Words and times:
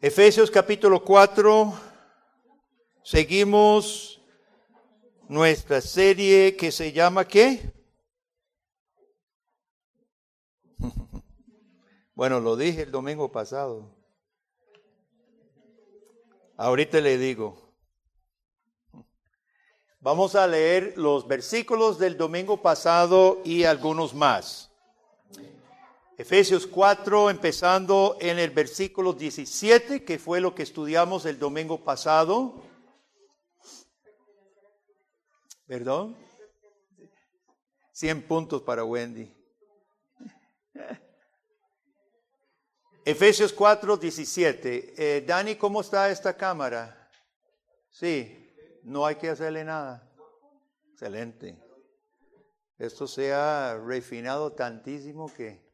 Efesios 0.00 0.48
capítulo 0.48 1.02
4, 1.02 1.72
seguimos 3.02 4.20
nuestra 5.26 5.80
serie 5.80 6.54
que 6.56 6.70
se 6.70 6.92
llama 6.92 7.26
¿qué? 7.26 7.72
Bueno, 12.14 12.38
lo 12.38 12.54
dije 12.56 12.82
el 12.82 12.92
domingo 12.92 13.32
pasado. 13.32 13.92
Ahorita 16.56 17.00
le 17.00 17.18
digo. 17.18 17.72
Vamos 19.98 20.36
a 20.36 20.46
leer 20.46 20.94
los 20.96 21.26
versículos 21.26 21.98
del 21.98 22.16
domingo 22.16 22.62
pasado 22.62 23.40
y 23.44 23.64
algunos 23.64 24.14
más. 24.14 24.70
Efesios 26.18 26.66
4, 26.66 27.30
empezando 27.30 28.16
en 28.20 28.40
el 28.40 28.50
versículo 28.50 29.12
17, 29.12 30.04
que 30.04 30.18
fue 30.18 30.40
lo 30.40 30.52
que 30.52 30.64
estudiamos 30.64 31.24
el 31.26 31.38
domingo 31.38 31.84
pasado. 31.84 32.60
¿Perdón? 35.64 36.16
100 37.92 38.26
puntos 38.26 38.62
para 38.62 38.82
Wendy. 38.82 39.32
Efesios 43.04 43.52
4, 43.52 43.96
17. 43.96 44.94
Eh, 44.98 45.20
Dani, 45.20 45.54
¿cómo 45.54 45.82
está 45.82 46.10
esta 46.10 46.36
cámara? 46.36 47.08
Sí, 47.90 48.52
no 48.82 49.06
hay 49.06 49.14
que 49.14 49.28
hacerle 49.28 49.62
nada. 49.62 50.12
Excelente. 50.90 51.62
Esto 52.76 53.06
se 53.06 53.32
ha 53.32 53.78
refinado 53.78 54.52
tantísimo 54.52 55.32
que 55.32 55.67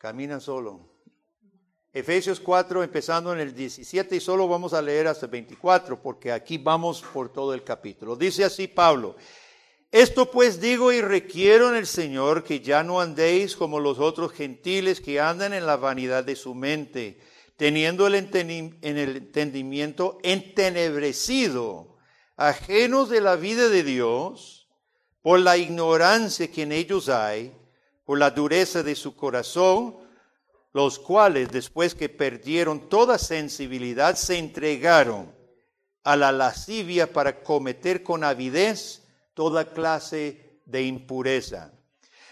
camina 0.00 0.40
solo. 0.40 0.88
Efesios 1.92 2.40
4, 2.40 2.82
empezando 2.82 3.34
en 3.34 3.40
el 3.40 3.54
17, 3.54 4.16
y 4.16 4.20
solo 4.20 4.48
vamos 4.48 4.72
a 4.72 4.80
leer 4.80 5.06
hasta 5.06 5.26
el 5.26 5.32
24, 5.32 6.00
porque 6.00 6.32
aquí 6.32 6.56
vamos 6.56 7.02
por 7.02 7.30
todo 7.30 7.52
el 7.52 7.62
capítulo. 7.62 8.16
Dice 8.16 8.44
así 8.44 8.66
Pablo, 8.66 9.16
esto 9.92 10.30
pues 10.30 10.58
digo 10.58 10.90
y 10.90 11.02
requiero 11.02 11.68
en 11.68 11.76
el 11.76 11.86
Señor 11.86 12.44
que 12.44 12.60
ya 12.60 12.82
no 12.82 12.98
andéis 12.98 13.54
como 13.54 13.78
los 13.78 13.98
otros 13.98 14.32
gentiles 14.32 15.02
que 15.02 15.20
andan 15.20 15.52
en 15.52 15.66
la 15.66 15.76
vanidad 15.76 16.24
de 16.24 16.36
su 16.36 16.54
mente, 16.54 17.20
teniendo 17.56 18.06
el, 18.06 18.14
el 18.14 18.98
entendimiento 19.16 20.18
entenebrecido, 20.22 21.98
ajenos 22.38 23.10
de 23.10 23.20
la 23.20 23.36
vida 23.36 23.68
de 23.68 23.82
Dios, 23.82 24.66
por 25.20 25.40
la 25.40 25.58
ignorancia 25.58 26.50
que 26.50 26.62
en 26.62 26.72
ellos 26.72 27.10
hay, 27.10 27.52
por 28.10 28.18
la 28.18 28.32
dureza 28.32 28.82
de 28.82 28.96
su 28.96 29.14
corazón, 29.14 29.94
los 30.72 30.98
cuales 30.98 31.48
después 31.52 31.94
que 31.94 32.08
perdieron 32.08 32.88
toda 32.88 33.18
sensibilidad 33.18 34.16
se 34.16 34.36
entregaron 34.36 35.32
a 36.02 36.16
la 36.16 36.32
lascivia 36.32 37.12
para 37.12 37.44
cometer 37.44 38.02
con 38.02 38.24
avidez 38.24 39.04
toda 39.32 39.64
clase 39.64 40.60
de 40.66 40.82
impureza. 40.82 41.72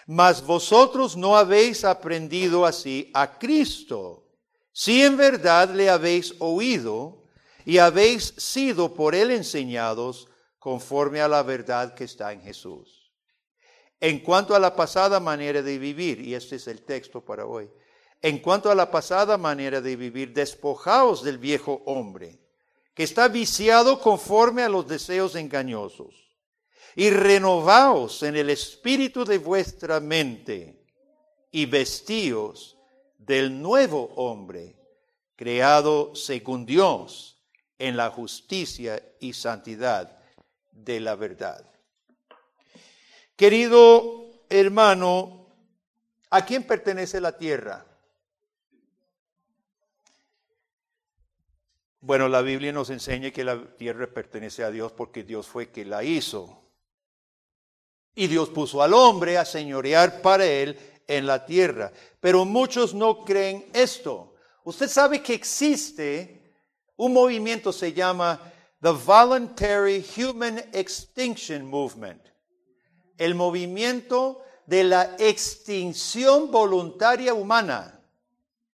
Mas 0.09 0.45
vosotros 0.45 1.17
no 1.17 1.37
habéis 1.37 1.85
aprendido 1.85 2.67
así 2.67 3.13
a 3.15 3.39
Cristo, 3.39 4.27
si 4.73 5.05
en 5.05 5.17
verdad 5.17 5.73
le 5.73 5.91
habéis 5.91 6.35
oído 6.41 7.23
y 7.65 7.79
habéis 7.79 8.35
sido 8.37 8.95
por 8.95 9.15
él 9.15 9.31
enseñados 9.31 10.27
conforme 10.59 11.21
a 11.21 11.29
la 11.29 11.45
verdad 11.45 11.95
que 11.95 12.03
está 12.03 12.33
en 12.33 12.41
Jesús. 12.41 12.98
En 14.01 14.21
cuanto 14.21 14.55
a 14.55 14.59
la 14.59 14.77
pasada 14.77 15.19
manera 15.19 15.61
de 15.63 15.79
vivir, 15.79 16.21
y 16.21 16.35
este 16.35 16.57
es 16.57 16.69
el 16.69 16.83
texto 16.83 17.21
para 17.21 17.47
hoy, 17.47 17.69
en 18.23 18.39
cuanto 18.39 18.71
a 18.71 18.75
la 18.75 18.91
pasada 18.91 19.37
manera 19.37 19.81
de 19.81 19.97
vivir, 19.97 20.33
despojaos 20.33 21.23
del 21.23 21.39
viejo 21.39 21.83
hombre, 21.87 22.39
que 22.95 23.05
está 23.05 23.29
viciado 23.29 24.01
conforme 24.01 24.63
a 24.63 24.69
los 24.69 24.87
deseos 24.87 25.35
engañosos, 25.35 26.37
y 26.95 27.11
renovaos 27.11 28.23
en 28.23 28.37
el 28.37 28.51
espíritu 28.51 29.25
de 29.25 29.39
vuestra 29.39 30.01
mente, 30.01 30.85
y 31.51 31.67
vestíos 31.67 32.77
del 33.17 33.61
nuevo 33.61 34.13
hombre, 34.17 34.77
creado 35.37 36.15
según 36.15 36.67
Dios, 36.67 37.39
en 37.79 37.97
la 37.97 38.11
justicia 38.11 39.01
y 39.21 39.33
santidad 39.33 40.19
de 40.73 41.01
la 41.01 41.15
verdad. 41.15 41.65
Querido 43.39 44.33
hermano, 44.51 45.47
¿a 46.29 46.45
quién 46.45 46.65
pertenece 46.65 47.21
la 47.21 47.39
tierra? 47.39 47.87
Bueno, 52.01 52.27
la 52.27 52.43
Biblia 52.43 52.73
nos 52.73 52.91
enseña 52.91 53.31
que 53.31 53.45
la 53.45 53.77
tierra 53.77 54.09
pertenece 54.09 54.65
a 54.65 54.73
Dios 54.73 54.91
porque 54.91 55.23
Dios 55.23 55.47
fue 55.47 55.71
quien 55.71 55.89
la 55.89 56.03
hizo. 56.03 56.61
Y 58.17 58.27
Dios 58.27 58.49
puso 58.49 58.83
al 58.83 58.93
hombre 58.93 59.39
a 59.39 59.45
señorear 59.45 60.21
para 60.21 60.45
él 60.45 60.77
en 61.07 61.25
la 61.25 61.47
tierra. 61.47 61.93
Pero 62.19 62.45
muchos 62.45 62.93
no 62.93 63.25
creen 63.25 63.67
esto. 63.73 64.35
Usted 64.65 64.89
sabe 64.89 65.23
que 65.23 65.35
existe 65.35 66.43
un 66.97 67.13
movimiento, 67.13 67.73
se 67.73 67.93
llama 67.93 68.41
The 68.83 68.91
Voluntary 68.91 70.05
Human 70.17 70.59
Extinction 70.73 71.65
Movement 71.65 72.29
el 73.19 73.35
movimiento 73.35 74.43
de 74.67 74.85
la 74.85 75.17
extinción 75.19 76.51
voluntaria 76.51 77.35
humana. 77.35 78.01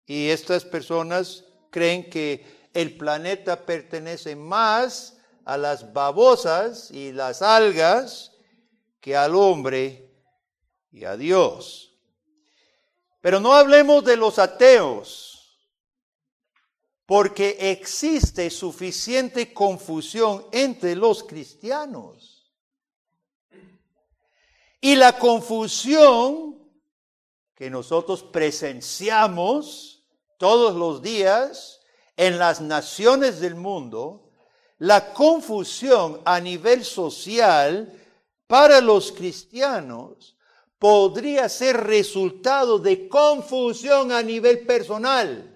Y 0.06 0.28
estas 0.28 0.64
personas 0.64 1.44
creen 1.70 2.10
que 2.10 2.68
el 2.72 2.96
planeta 2.96 3.64
pertenece 3.64 4.34
más 4.34 5.16
a 5.44 5.56
las 5.56 5.92
babosas 5.92 6.90
y 6.90 7.12
las 7.12 7.42
algas 7.42 8.32
que 9.00 9.16
al 9.16 9.34
hombre 9.34 10.10
y 10.92 11.04
a 11.04 11.16
Dios. 11.16 11.92
Pero 13.20 13.40
no 13.40 13.52
hablemos 13.52 14.04
de 14.04 14.16
los 14.16 14.38
ateos, 14.38 15.58
porque 17.04 17.56
existe 17.58 18.48
suficiente 18.50 19.52
confusión 19.52 20.46
entre 20.52 20.94
los 20.94 21.24
cristianos. 21.24 22.29
Y 24.80 24.96
la 24.96 25.18
confusión 25.18 26.58
que 27.54 27.68
nosotros 27.68 28.22
presenciamos 28.22 30.02
todos 30.38 30.74
los 30.74 31.02
días 31.02 31.80
en 32.16 32.38
las 32.38 32.62
naciones 32.62 33.40
del 33.40 33.54
mundo, 33.54 34.32
la 34.78 35.12
confusión 35.12 36.22
a 36.24 36.40
nivel 36.40 36.84
social 36.84 37.92
para 38.46 38.80
los 38.80 39.12
cristianos 39.12 40.36
podría 40.78 41.50
ser 41.50 41.76
resultado 41.76 42.78
de 42.78 43.06
confusión 43.06 44.10
a 44.12 44.22
nivel 44.22 44.66
personal. 44.66 45.46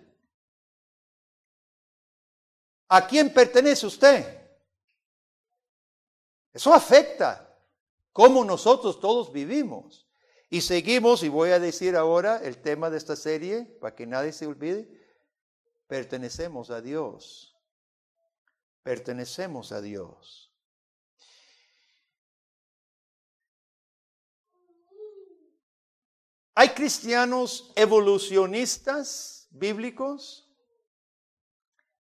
¿A 2.89 3.07
quién 3.07 3.33
pertenece 3.33 3.87
usted? 3.87 4.41
Eso 6.53 6.75
afecta 6.75 7.54
cómo 8.15 8.45
nosotros 8.45 9.01
todos 9.01 9.33
vivimos. 9.33 10.09
Y 10.49 10.61
seguimos, 10.61 11.25
y 11.25 11.29
voy 11.29 11.51
a 11.51 11.59
decir 11.59 11.97
ahora 11.97 12.41
el 12.43 12.63
tema 12.63 12.89
de 12.89 12.97
esta 12.97 13.17
serie, 13.17 13.65
para 13.81 13.95
que 13.95 14.07
nadie 14.07 14.33
se 14.33 14.47
olvide, 14.47 14.89
pertenecemos 15.89 16.71
a 16.71 16.81
Dios. 16.81 17.57
Pertenecemos 18.85 19.73
a 19.73 19.83
Dios. 19.83 20.53
¿Hay 26.55 26.69
cristianos 26.69 27.73
evolucionistas 27.75 29.49
bíblicos? 29.51 30.49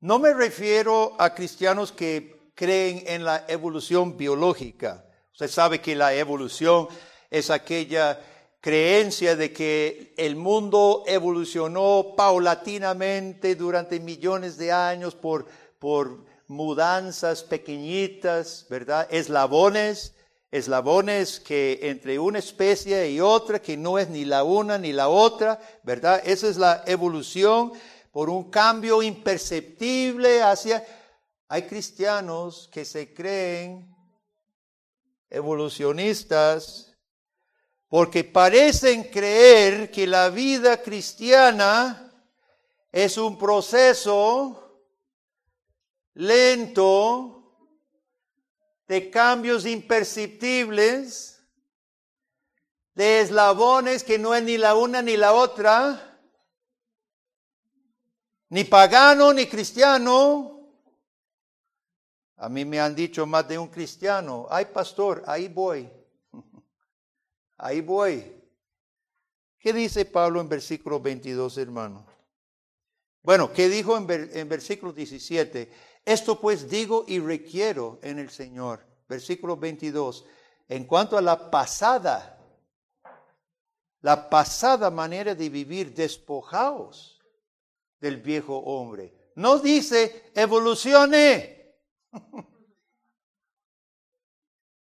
No 0.01 0.19
me 0.19 0.33
refiero 0.33 1.15
a 1.19 1.35
cristianos 1.35 1.93
que 1.93 2.51
creen 2.55 3.03
en 3.07 3.25
la 3.25 3.45
evolución 3.47 4.17
biológica 4.17 5.05
Usted 5.39 5.51
sabe 5.53 5.81
que 5.81 5.95
la 5.95 6.13
evolución 6.15 6.89
es 7.31 7.49
aquella 7.51 8.21
creencia 8.61 9.37
de 9.37 9.53
que 9.53 10.13
el 10.17 10.35
mundo 10.35 11.05
evolucionó 11.07 12.15
paulatinamente 12.17 13.55
durante 13.55 14.01
millones 14.01 14.59
de 14.59 14.73
años 14.73 15.15
por, 15.15 15.47
por 15.79 16.25
mudanzas 16.49 17.45
pequeñitas, 17.45 18.67
¿verdad? 18.69 19.07
Eslabones, 19.13 20.17
eslabones 20.51 21.39
que 21.39 21.79
entre 21.83 22.19
una 22.19 22.41
especie 22.41 23.09
y 23.09 23.21
otra, 23.21 23.63
que 23.63 23.77
no 23.77 23.97
es 23.97 24.09
ni 24.09 24.25
la 24.25 24.43
una 24.43 24.77
ni 24.77 24.93
la 24.93 25.09
otra, 25.09 25.61
¿verdad? 25.85 26.21
Esa 26.25 26.49
es 26.49 26.57
la 26.57 26.83
evolución 26.85 27.71
por 28.11 28.29
un 28.29 28.51
cambio 28.51 29.05
imperceptible 29.05 30.43
hacia... 30.43 30.85
Hay 31.47 31.63
cristianos 31.63 32.69
que 32.73 32.85
se 32.85 33.15
creen 33.15 33.98
evolucionistas 35.31 36.89
porque 37.89 38.23
parecen 38.23 39.05
creer 39.05 39.91
que 39.91 40.07
la 40.07 40.29
vida 40.29 40.83
cristiana 40.83 42.13
es 42.93 43.17
un 43.17 43.39
proceso 43.39 44.85
lento 46.15 47.39
de 48.87 49.11
cambios 49.11 49.67
imperceptibles, 49.67 51.41
de 52.95 53.21
eslabones 53.21 54.03
que 54.03 54.19
no 54.19 54.35
es 54.35 54.43
ni 54.43 54.59
la 54.59 54.75
una 54.75 55.01
ni 55.01 55.17
la 55.17 55.33
otra, 55.33 56.21
ni 58.49 58.65
pagano 58.65 59.33
ni 59.33 59.47
cristiano. 59.47 60.58
A 62.39 62.49
mí 62.49 62.65
me 62.65 62.81
han 62.81 62.95
dicho 62.95 63.27
más 63.27 63.49
de 63.49 63.59
un 63.59 63.67
cristiano, 63.67 64.47
ay 64.49 64.67
pastor, 64.67 65.25
ahí 65.27 65.49
voy, 65.49 65.91
ahí 67.59 67.81
voy. 67.81 68.33
¿Qué 69.59 69.73
dice 69.73 70.05
Pablo 70.05 70.41
en 70.41 70.49
versículo 70.49 71.01
22, 71.01 71.59
hermano? 71.59 72.07
Bueno, 73.23 73.53
¿qué 73.53 73.69
dijo 73.69 73.97
en, 73.97 74.49
versículo 74.49 74.93
17? 74.93 75.71
Esto 76.05 76.41
pues 76.41 76.71
digo 76.71 77.05
y 77.09 77.19
requiero 77.19 77.99
en 78.03 78.21
el 78.21 78.31
Señor. 78.31 78.87
Versículo 79.09 79.57
22. 79.57 80.25
En 80.69 80.85
cuanto 80.85 81.19
a 81.19 81.21
la 81.21 81.51
pasada, 81.51 82.39
la 84.01 84.31
pasada 84.31 84.91
manera 84.91 85.35
de 85.35 85.49
vivir, 85.49 85.93
despojaos 85.93 87.21
del 88.01 88.19
viejo 88.19 88.57
hombre. 88.59 89.33
No 89.35 89.59
dice 89.59 90.31
evolucione. 90.35 91.58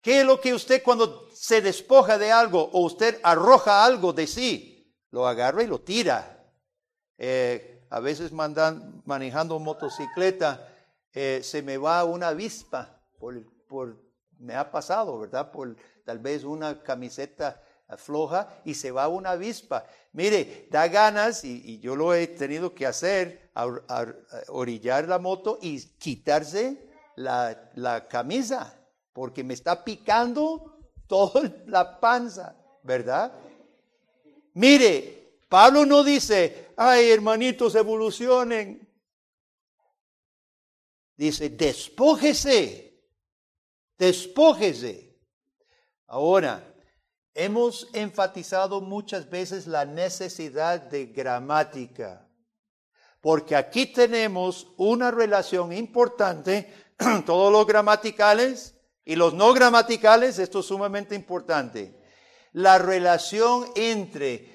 ¿Qué 0.02 0.22
es 0.22 0.26
lo 0.26 0.42
que 0.42 0.54
usted 0.54 0.82
cuando 0.82 1.30
se 1.34 1.62
despoja 1.62 2.18
de 2.18 2.32
algo 2.32 2.70
o 2.74 2.82
usted 2.86 3.20
arroja 3.24 3.86
algo 3.86 4.14
de 4.14 4.26
sí, 4.26 4.98
lo 5.12 5.28
agarra 5.28 5.62
y 5.64 5.68
lo 5.68 5.82
tira? 5.82 6.44
Eh, 7.18 7.86
a 7.92 8.00
veces 8.00 8.32
mandan, 8.32 9.04
manejando 9.06 9.60
motocicleta, 9.60 10.68
eh, 11.14 11.42
se 11.44 11.62
me 11.62 11.78
va 11.78 12.04
una 12.04 12.30
avispa, 12.30 13.00
por, 13.20 13.96
me 14.40 14.56
ha 14.56 14.72
pasado, 14.72 15.20
¿verdad? 15.20 15.52
Por 15.52 15.76
tal 16.04 16.18
vez 16.18 16.44
una 16.44 16.82
camiseta 16.82 17.62
floja 17.98 18.48
y 18.66 18.74
se 18.74 18.90
va 18.92 19.08
una 19.08 19.32
avispa. 19.32 19.86
Mire, 20.14 20.68
da 20.72 20.88
ganas, 20.88 21.44
y, 21.44 21.80
yo 21.80 21.96
lo 21.96 22.16
he 22.16 22.26
tenido 22.26 22.74
que 22.74 22.88
hacer, 22.88 23.52
orillar 24.48 25.08
la 25.08 25.20
moto 25.20 25.60
y 25.62 25.80
quitarse 25.98 26.91
la, 27.16 27.72
la 27.76 28.08
camisa 28.08 28.78
porque 29.14 29.44
me 29.44 29.54
está 29.54 29.84
picando 29.84 30.80
toda 31.08 31.52
la 31.68 32.00
panza, 32.00 32.56
¿verdad? 32.84 33.34
Mire, 34.54 35.40
Pablo 35.50 35.86
no 35.86 36.04
dice, 36.04 36.70
ay 36.78 37.12
hermanitos, 37.12 37.76
evolucionen. 37.76 38.88
Dice, 41.18 41.50
despójese, 41.50 43.04
despójese. 43.98 45.20
Ahora, 46.08 46.74
hemos 47.34 47.88
enfatizado 47.94 48.82
muchas 48.82 49.30
veces 49.30 49.68
la 49.68 49.86
necesidad 49.86 50.82
de 50.82 51.08
gramática, 51.08 52.28
porque 53.22 53.56
aquí 53.56 53.86
tenemos 53.86 54.68
una 54.78 55.12
relación 55.12 55.72
importante, 55.74 56.74
todos 57.26 57.52
los 57.52 57.66
gramaticales, 57.66 58.76
y 59.04 59.16
los 59.16 59.34
no 59.34 59.54
gramaticales, 59.54 60.40
esto 60.40 60.60
es 60.60 60.66
sumamente 60.68 61.16
importante, 61.16 62.00
la 62.54 62.78
relación 62.78 63.66
entre 63.76 64.52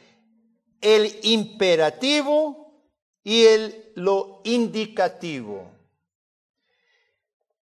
el 0.80 1.18
imperativo 1.22 2.84
y 3.24 3.44
el, 3.44 3.92
lo 3.96 4.42
indicativo. 4.44 5.72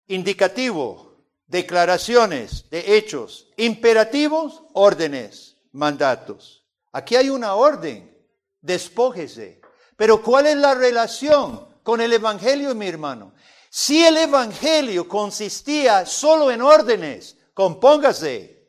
Indicativo, 0.08 1.12
declaraciones 1.46 2.68
de 2.70 2.96
hechos. 2.96 3.48
Imperativos, 3.56 4.64
órdenes, 4.72 5.56
mandatos. 5.70 6.66
Aquí 6.90 7.14
hay 7.14 7.30
una 7.30 7.54
orden, 7.54 8.12
despójese. 8.60 9.60
Pero 9.96 10.22
¿cuál 10.22 10.46
es 10.46 10.56
la 10.56 10.74
relación 10.74 11.68
con 11.82 12.00
el 12.00 12.12
Evangelio, 12.12 12.74
mi 12.74 12.88
hermano? 12.88 13.34
Si 13.74 14.04
el 14.04 14.18
Evangelio 14.18 15.08
consistía 15.08 16.04
solo 16.04 16.50
en 16.50 16.60
órdenes, 16.60 17.38
compóngase, 17.54 18.68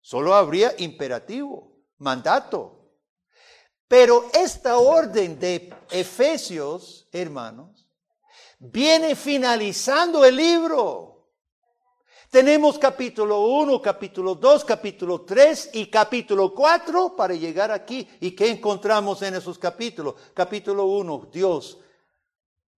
solo 0.00 0.32
habría 0.32 0.76
imperativo, 0.78 1.72
mandato. 1.98 2.88
Pero 3.88 4.26
esta 4.32 4.78
orden 4.78 5.40
de 5.40 5.74
Efesios, 5.90 7.08
hermanos, 7.10 7.84
viene 8.60 9.16
finalizando 9.16 10.24
el 10.24 10.36
libro. 10.36 11.32
Tenemos 12.30 12.78
capítulo 12.78 13.40
1, 13.40 13.82
capítulo 13.82 14.36
2, 14.36 14.64
capítulo 14.64 15.22
3 15.22 15.70
y 15.72 15.86
capítulo 15.90 16.54
4 16.54 17.16
para 17.16 17.34
llegar 17.34 17.72
aquí. 17.72 18.08
¿Y 18.20 18.36
qué 18.36 18.50
encontramos 18.50 19.20
en 19.22 19.34
esos 19.34 19.58
capítulos? 19.58 20.14
Capítulo 20.32 20.84
1, 20.84 21.28
Dios 21.32 21.78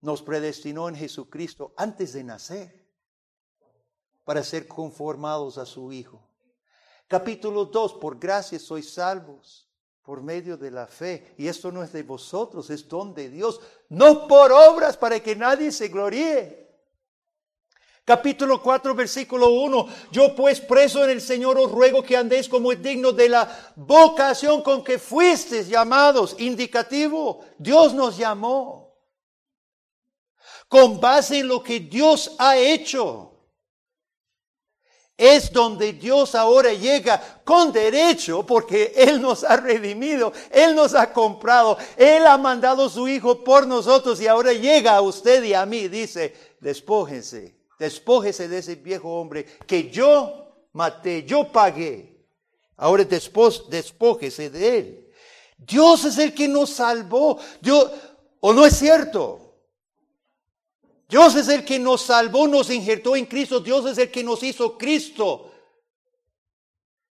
nos 0.01 0.23
predestinó 0.23 0.89
en 0.89 0.95
Jesucristo 0.95 1.73
antes 1.77 2.13
de 2.13 2.25
nacer 2.25 2.87
para 4.25 4.43
ser 4.43 4.67
conformados 4.67 5.59
a 5.59 5.67
su 5.67 5.93
Hijo. 5.93 6.23
Capítulo 7.09 7.65
2, 7.65 7.95
por 7.95 8.19
gracia 8.19 8.59
sois 8.59 8.95
salvos 8.95 9.69
por 10.03 10.23
medio 10.23 10.57
de 10.57 10.71
la 10.71 10.87
fe. 10.87 11.35
Y 11.39 11.49
esto 11.49 11.71
no 11.71 11.83
es 11.83 11.93
de 11.93 12.03
vosotros, 12.03 12.71
es 12.71 12.89
don 12.89 13.15
de 13.15 13.29
Dios, 13.29 13.61
no 13.89 14.27
por 14.27 14.53
obras 14.53 14.97
para 14.97 15.21
que 15.21 15.37
nadie 15.37 15.73
se 15.73 15.89
gloríe. 15.89 16.69
Capítulo 18.05 18.61
4, 18.63 18.95
versículo 18.95 19.51
1. 19.51 19.87
Yo 20.11 20.35
pues 20.35 20.61
preso 20.61 21.05
en 21.05 21.11
el 21.11 21.21
Señor 21.21 21.59
os 21.59 21.71
ruego 21.71 22.03
que 22.03 22.17
andéis 22.17 22.49
como 22.49 22.73
es 22.73 22.83
digno 22.83 23.13
de 23.13 23.29
la 23.29 23.73
vocación 23.77 24.63
con 24.63 24.83
que 24.83 24.99
fuisteis 24.99 25.69
llamados. 25.69 26.35
Indicativo, 26.39 27.45
Dios 27.59 27.95
nos 27.95 28.17
llamó 28.17 28.80
con 30.71 31.01
base 31.01 31.41
en 31.41 31.49
lo 31.49 31.61
que 31.65 31.81
Dios 31.81 32.31
ha 32.39 32.57
hecho. 32.57 33.33
Es 35.17 35.53
donde 35.53 35.93
Dios 35.93 36.37
ahora 36.37 36.73
llega 36.73 37.43
con 37.45 37.73
derecho 37.73 38.47
porque 38.47 38.93
Él 38.97 39.21
nos 39.21 39.43
ha 39.43 39.57
redimido, 39.57 40.33
Él 40.49 40.77
nos 40.77 40.95
ha 40.95 41.13
comprado, 41.13 41.77
Él 41.97 42.25
ha 42.25 42.39
mandado 42.39 42.89
su 42.89 43.09
Hijo 43.09 43.43
por 43.43 43.67
nosotros 43.67 44.21
y 44.21 44.29
ahora 44.29 44.53
llega 44.53 44.95
a 44.95 45.03
usted 45.03 45.43
y 45.43 45.55
a 45.55 45.67
mí. 45.67 45.89
Dice, 45.89 46.35
despójense, 46.61 47.57
despójese 47.77 48.47
de 48.47 48.59
ese 48.59 48.77
viejo 48.77 49.13
hombre 49.13 49.45
que 49.67 49.91
yo 49.91 50.55
maté, 50.73 51.25
yo 51.25 51.51
pagué. 51.51 52.17
Ahora 52.77 53.05
despójese 53.05 54.51
de 54.51 54.79
Él. 54.79 55.13
Dios 55.59 56.05
es 56.05 56.17
el 56.17 56.33
que 56.33 56.47
nos 56.47 56.71
salvó. 56.71 57.41
Dios, 57.61 57.91
¿O 58.39 58.53
no 58.53 58.65
es 58.65 58.79
cierto? 58.79 59.50
Dios 61.11 61.35
es 61.35 61.49
el 61.49 61.65
que 61.65 61.81
nos 61.81 62.03
salvó, 62.03 62.47
nos 62.47 62.71
injertó 62.71 63.17
en 63.17 63.27
Cristo. 63.27 63.59
Dios 63.59 63.85
es 63.85 63.99
el 63.99 64.13
que 64.13 64.23
nos 64.23 64.45
hizo 64.45 64.79
Cristo. 64.79 65.53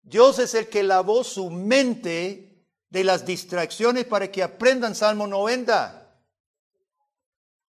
Dios 0.01 0.39
es 0.39 0.53
el 0.53 0.69
que 0.69 0.83
lavó 0.83 1.25
su 1.25 1.49
mente 1.49 2.65
de 2.89 3.03
las 3.03 3.25
distracciones 3.25 4.05
para 4.05 4.31
que 4.31 4.41
aprendan 4.41 4.95
Salmo 4.95 5.27
90. 5.27 6.17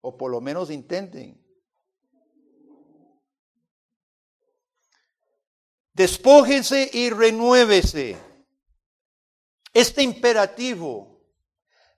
O 0.02 0.16
por 0.16 0.30
lo 0.30 0.40
menos 0.40 0.70
intenten. 0.70 1.44
Despójense 5.94 6.92
y 6.94 7.10
renuévese. 7.10 8.18
Este 9.74 10.04
imperativo 10.04 11.26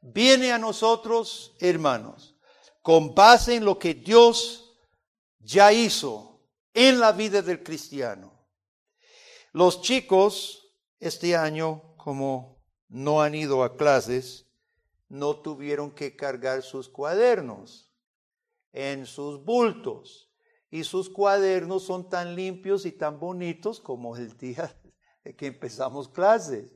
viene 0.02 0.54
a 0.54 0.58
nosotros, 0.58 1.54
hermanos 1.60 2.31
con 2.82 3.14
base 3.14 3.56
en 3.56 3.66
lo 3.66 3.78
que 3.78 3.94
Dios 3.94 4.78
ya 5.40 5.72
hizo 5.72 6.42
en 6.74 7.00
la 7.00 7.12
vida 7.12 7.42
del 7.42 7.64
cristiano. 7.64 8.32
Los 9.52 9.82
chicos 9.82 10.62
este 11.00 11.36
año, 11.36 11.96
como 11.98 12.64
no 12.88 13.22
han 13.22 13.36
ido 13.36 13.64
a 13.64 13.76
clases, 13.76 14.48
no 15.10 15.36
tuvieron 15.36 15.92
que 15.92 16.16
cargar 16.16 16.62
sus 16.62 16.88
cuadernos 16.88 17.92
en 18.72 19.06
sus 19.06 19.44
bultos. 19.44 20.30
Y 20.70 20.86
sus 20.86 21.10
cuadernos 21.10 21.84
son 21.84 22.08
tan 22.08 22.34
limpios 22.34 22.86
y 22.86 22.94
tan 22.94 23.20
bonitos 23.20 23.82
como 23.82 24.16
el 24.16 24.38
día 24.38 24.74
que 25.38 25.48
empezamos 25.48 26.08
clases. 26.08 26.72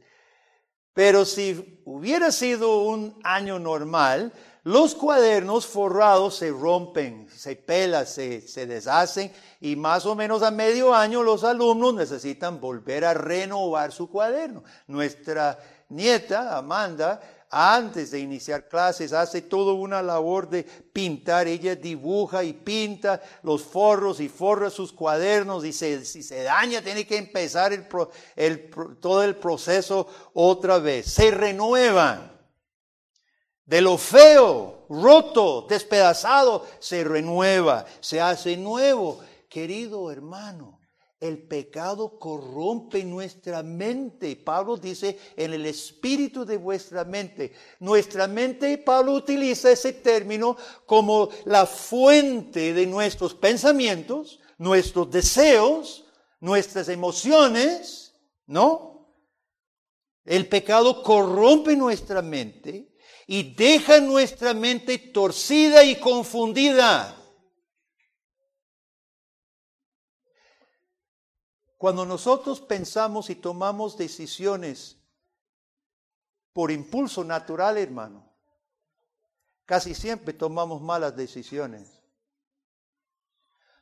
Pero 0.94 1.24
si 1.24 1.82
hubiera 1.86 2.32
sido 2.32 2.84
un 2.84 3.20
año 3.24 3.58
normal, 3.58 4.34
los 4.66 4.96
cuadernos 4.96 5.68
forrados 5.68 6.38
se 6.38 6.50
rompen, 6.50 7.30
se 7.30 7.56
pelan, 7.56 8.08
se, 8.08 8.42
se, 8.42 8.66
deshacen 8.66 9.32
y 9.62 9.76
más 9.76 10.08
o 10.08 10.16
menos 10.16 10.42
a 10.42 10.50
medio 10.50 10.92
año 10.92 11.22
los 11.22 11.44
alumnos 11.44 11.94
necesitan 11.94 12.60
volver 12.60 13.06
a 13.06 13.14
renovar 13.14 13.92
su 13.92 14.10
cuaderno. 14.10 14.64
Nuestra 14.88 15.60
nieta, 15.90 16.58
Amanda, 16.58 17.22
antes 17.52 18.10
de 18.10 18.20
iniciar 18.20 18.68
clases, 18.68 19.14
hace 19.14 19.44
toda 19.44 19.74
una 19.74 20.02
labor 20.02 20.50
de 20.50 20.64
pintar. 20.64 21.48
Ella 21.48 21.76
dibuja 21.76 22.44
y 22.44 22.54
pinta 22.54 23.22
los 23.44 23.62
forros 23.62 24.20
y 24.20 24.30
forra 24.30 24.72
sus 24.72 24.92
cuadernos 24.92 25.64
y 25.64 25.74
si 25.74 26.24
se 26.24 26.42
daña 26.42 26.82
tiene 26.82 27.06
que 27.06 27.18
empezar 27.18 27.88
todo 29.00 29.24
el 29.24 29.36
proceso 29.36 30.08
otra 30.34 30.80
vez. 30.80 31.06
Se 31.06 31.30
renuevan. 31.30 32.35
De 33.66 33.82
lo 33.82 33.98
feo, 33.98 34.86
roto, 34.90 35.66
despedazado, 35.68 36.66
se 36.80 37.04
renueva, 37.04 37.86
se 38.00 38.22
hace 38.22 38.56
nuevo. 38.56 39.20
Querido 39.50 40.12
hermano, 40.12 40.80
el 41.20 41.48
pecado 41.48 42.20
corrompe 42.20 43.04
nuestra 43.04 43.64
mente. 43.64 44.36
Pablo 44.36 44.78
dice 44.78 45.18
en 45.36 45.54
el 45.54 45.66
espíritu 45.66 46.46
de 46.46 46.58
vuestra 46.58 47.04
mente. 47.06 47.54
Nuestra 47.80 48.28
mente, 48.28 48.78
Pablo 48.78 49.14
utiliza 49.14 49.72
ese 49.72 49.94
término 49.94 50.56
como 50.86 51.30
la 51.46 51.66
fuente 51.66 52.72
de 52.72 52.86
nuestros 52.86 53.34
pensamientos, 53.34 54.40
nuestros 54.60 55.10
deseos, 55.10 56.06
nuestras 56.40 56.88
emociones, 56.88 58.14
¿no? 58.46 59.10
El 60.24 60.48
pecado 60.48 61.02
corrompe 61.02 61.76
nuestra 61.76 62.22
mente 62.22 62.95
y 63.28 63.56
deja 63.56 64.00
nuestra 64.00 64.54
mente 64.54 64.98
torcida 64.98 65.84
y 65.84 66.00
confundida. 66.00 67.16
Cuando 71.78 72.06
nosotros 72.06 72.62
pensamos 72.62 73.30
y 73.30 73.36
tomamos 73.36 73.98
decisiones 73.98 74.98
por 76.54 76.72
impulso 76.72 77.24
natural, 77.24 77.78
hermano, 77.78 78.34
casi 79.66 79.94
siempre 79.94 80.34
tomamos 80.34 80.82
malas 80.82 81.16
decisiones. 81.16 82.02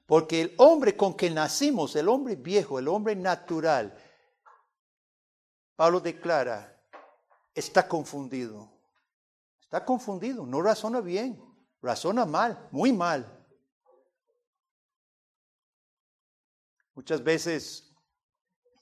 Porque 0.06 0.42
el 0.42 0.56
hombre 0.58 0.98
con 0.98 1.16
que 1.16 1.30
nacimos, 1.30 1.96
el 1.96 2.10
hombre 2.10 2.36
viejo, 2.36 2.80
el 2.80 2.88
hombre 2.88 3.16
natural, 3.16 3.98
Pablo 5.76 6.00
declara, 6.00 6.82
está 7.54 7.88
confundido. 7.88 8.73
Está 9.74 9.86
confundido, 9.86 10.46
no 10.46 10.62
razona 10.62 11.02
bien, 11.02 11.44
razona 11.82 12.28
mal, 12.28 12.68
muy 12.70 12.94
mal. 12.94 13.26
Muchas 16.94 17.24
veces 17.24 17.92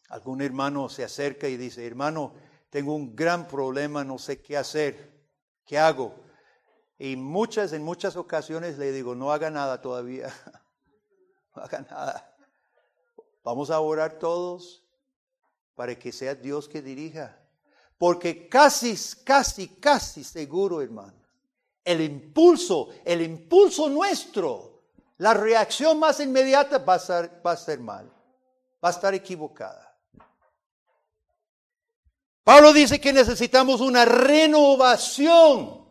algún 0.09 0.41
hermano 0.41 0.89
se 0.89 1.05
acerca 1.05 1.47
y 1.47 1.55
dice, 1.55 1.87
hermano, 1.87 2.33
tengo 2.69 2.93
un 2.93 3.15
gran 3.15 3.47
problema, 3.47 4.03
no 4.03 4.17
sé 4.17 4.41
qué 4.41 4.57
hacer, 4.57 5.17
¿qué 5.63 5.79
hago? 5.79 6.13
Y 6.97 7.15
muchas, 7.15 7.71
en 7.71 7.83
muchas 7.83 8.17
ocasiones 8.17 8.77
le 8.77 8.91
digo, 8.91 9.15
no 9.15 9.31
haga 9.31 9.49
nada 9.49 9.79
todavía, 9.79 10.27
no 11.55 11.61
haga 11.61 11.79
nada. 11.89 12.35
Vamos 13.45 13.71
a 13.71 13.79
orar 13.79 14.19
todos 14.19 14.85
para 15.73 15.97
que 15.97 16.11
sea 16.11 16.35
Dios 16.35 16.67
que 16.67 16.81
dirija. 16.81 17.40
Porque 18.01 18.49
casi, 18.49 18.97
casi, 19.23 19.67
casi 19.79 20.23
seguro, 20.23 20.81
hermano, 20.81 21.13
el 21.85 22.01
impulso, 22.01 22.89
el 23.05 23.21
impulso 23.21 23.89
nuestro, 23.89 24.85
la 25.19 25.35
reacción 25.35 25.99
más 25.99 26.19
inmediata 26.19 26.79
va 26.79 26.95
a, 26.95 27.55
ser, 27.55 27.79
mal, 27.79 28.11
va 28.83 28.89
a 28.89 28.91
estar 28.91 29.13
equivocada. 29.13 29.95
Pablo 32.43 32.73
dice 32.73 32.99
que 32.99 33.13
necesitamos 33.13 33.81
una 33.81 34.03
renovación, 34.03 35.85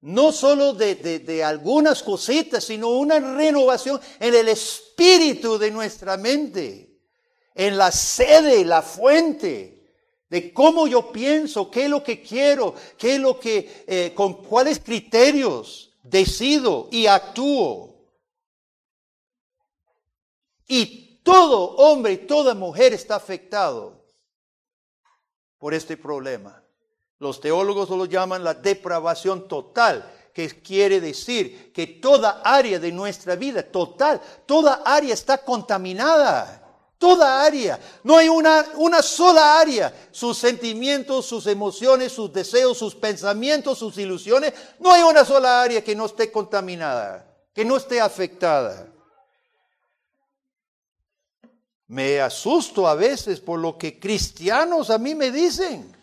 no 0.00 0.32
solo 0.32 0.72
de, 0.72 0.94
de, 0.94 1.44
algunas 1.44 2.02
cositas, 2.02 2.64
sino 2.64 2.88
una 2.88 3.20
renovación 3.20 4.00
en 4.18 4.34
el 4.34 4.48
espíritu 4.48 5.58
de 5.58 5.70
nuestra 5.70 6.16
mente, 6.16 7.02
en 7.54 7.76
la 7.76 7.92
sede, 7.92 8.64
la 8.64 8.80
fuente 8.80 9.77
de 10.30 10.52
cómo 10.52 10.86
yo 10.86 11.10
pienso, 11.10 11.70
qué 11.70 11.84
es 11.84 11.90
lo 11.90 12.02
que 12.02 12.22
quiero, 12.22 12.74
qué 12.96 13.14
es 13.14 13.20
lo 13.20 13.38
que, 13.40 13.84
eh, 13.86 14.12
con 14.14 14.42
cuáles 14.42 14.78
criterios 14.78 15.90
decido 16.02 16.88
y 16.90 17.06
actúo. 17.06 17.96
Y 20.66 21.20
todo 21.22 21.76
hombre 21.76 22.12
y 22.12 22.18
toda 22.18 22.54
mujer 22.54 22.92
está 22.92 23.16
afectado 23.16 24.04
por 25.58 25.72
este 25.72 25.96
problema. 25.96 26.62
Los 27.18 27.40
teólogos 27.40 27.88
lo 27.90 28.04
llaman 28.04 28.44
la 28.44 28.54
depravación 28.54 29.48
total, 29.48 30.14
que 30.32 30.48
quiere 30.62 31.00
decir 31.00 31.72
que 31.72 31.86
toda 31.86 32.42
área 32.44 32.78
de 32.78 32.92
nuestra 32.92 33.34
vida, 33.34 33.62
total, 33.62 34.20
toda 34.46 34.82
área 34.84 35.14
está 35.14 35.38
contaminada. 35.38 36.67
Toda 36.98 37.44
área. 37.44 37.78
No 38.02 38.16
hay 38.16 38.28
una, 38.28 38.66
una 38.74 39.02
sola 39.02 39.60
área. 39.60 40.08
Sus 40.10 40.36
sentimientos, 40.36 41.26
sus 41.26 41.46
emociones, 41.46 42.12
sus 42.12 42.32
deseos, 42.32 42.76
sus 42.76 42.94
pensamientos, 42.94 43.78
sus 43.78 43.96
ilusiones. 43.98 44.52
No 44.80 44.92
hay 44.92 45.02
una 45.02 45.24
sola 45.24 45.62
área 45.62 45.82
que 45.82 45.94
no 45.94 46.06
esté 46.06 46.32
contaminada, 46.32 47.24
que 47.54 47.64
no 47.64 47.76
esté 47.76 48.00
afectada. 48.00 48.92
Me 51.86 52.20
asusto 52.20 52.86
a 52.86 52.94
veces 52.94 53.40
por 53.40 53.60
lo 53.60 53.78
que 53.78 53.98
cristianos 53.98 54.90
a 54.90 54.98
mí 54.98 55.14
me 55.14 55.30
dicen. 55.30 55.96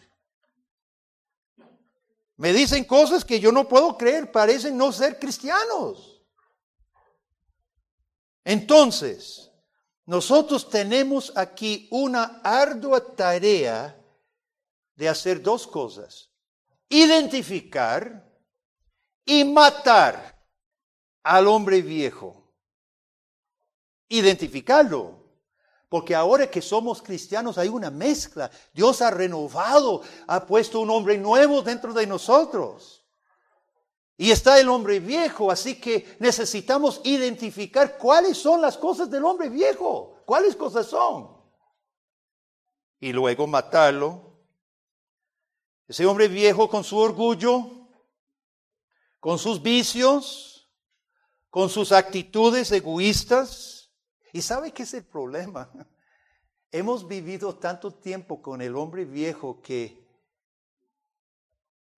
Me 2.37 2.51
dicen 2.53 2.83
cosas 2.85 3.23
que 3.23 3.39
yo 3.39 3.51
no 3.51 3.67
puedo 3.67 3.97
creer, 3.97 4.31
parecen 4.31 4.77
no 4.77 4.91
ser 4.91 5.19
cristianos. 5.19 6.21
Entonces, 8.43 9.51
nosotros 10.05 10.69
tenemos 10.69 11.33
aquí 11.35 11.87
una 11.89 12.41
ardua 12.43 13.15
tarea 13.15 13.99
de 14.95 15.09
hacer 15.09 15.41
dos 15.41 15.65
cosas. 15.65 16.29
Identificar 16.89 18.23
y 19.25 19.43
matar 19.43 20.39
al 21.23 21.47
hombre 21.47 21.81
viejo. 21.81 22.53
Identificarlo. 24.07 25.25
Porque 25.89 26.13
ahora 26.13 26.49
que 26.51 26.61
somos 26.61 27.01
cristianos 27.01 27.57
hay 27.57 27.69
una 27.69 27.89
mezcla. 27.89 28.51
Dios 28.73 29.01
ha 29.01 29.09
renovado, 29.09 30.03
ha 30.27 30.45
puesto 30.45 30.81
un 30.81 30.89
hombre 30.91 31.17
nuevo 31.17 31.63
dentro 31.63 31.93
de 31.93 32.05
nosotros. 32.05 33.04
Y 34.17 34.31
está 34.31 34.59
el 34.59 34.69
hombre 34.69 34.99
viejo, 34.99 35.51
así 35.51 35.79
que 35.79 36.15
necesitamos 36.19 37.01
identificar 37.03 37.97
cuáles 37.97 38.37
son 38.37 38.61
las 38.61 38.77
cosas 38.77 39.09
del 39.09 39.25
hombre 39.25 39.49
viejo, 39.49 40.21
cuáles 40.25 40.55
cosas 40.55 40.87
son. 40.87 41.35
Y 42.99 43.11
luego 43.11 43.45
matarlo. 43.45 44.39
Ese 45.87 46.05
hombre 46.05 46.27
viejo 46.27 46.69
con 46.69 46.83
su 46.83 46.97
orgullo, 46.97 47.89
con 49.19 49.37
sus 49.37 49.61
vicios, 49.61 50.71
con 51.49 51.69
sus 51.69 51.91
actitudes 51.91 52.71
egoístas, 52.71 53.75
¿Y 54.35 54.41
sabe 54.41 54.73
qué 54.73 54.83
es 54.83 54.93
el 54.93 55.05
problema? 55.05 55.71
Hemos 56.73 57.07
vivido 57.07 57.55
tanto 57.55 57.93
tiempo 57.93 58.41
con 58.41 58.61
el 58.61 58.75
hombre 58.75 59.05
viejo 59.05 59.61
que 59.61 60.04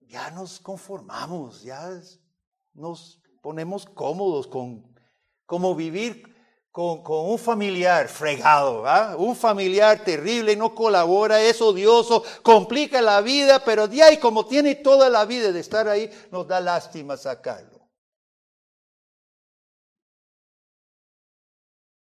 ya 0.07 0.31
nos 0.31 0.59
conformamos, 0.59 1.63
ya 1.63 2.01
nos 2.73 3.21
ponemos 3.41 3.85
cómodos 3.85 4.47
con 4.47 4.95
como 5.45 5.75
vivir 5.75 6.35
con, 6.71 7.01
un 7.07 7.39
familiar 7.39 8.07
fregado, 8.07 8.83
un 9.17 9.35
familiar 9.35 10.03
terrible, 10.03 10.55
no 10.55 10.75
colabora, 10.75 11.41
es 11.41 11.59
odioso, 11.59 12.23
complica 12.43 13.01
la 13.01 13.21
vida, 13.21 13.63
pero 13.63 13.87
de 13.87 14.03
ahí 14.03 14.19
como 14.19 14.45
tiene 14.45 14.75
toda 14.75 15.09
la 15.09 15.25
vida 15.25 15.51
de 15.51 15.59
estar 15.59 15.87
ahí, 15.87 16.11
nos 16.31 16.47
da 16.47 16.59
lástima 16.59 17.17
sacarlo. 17.17 17.89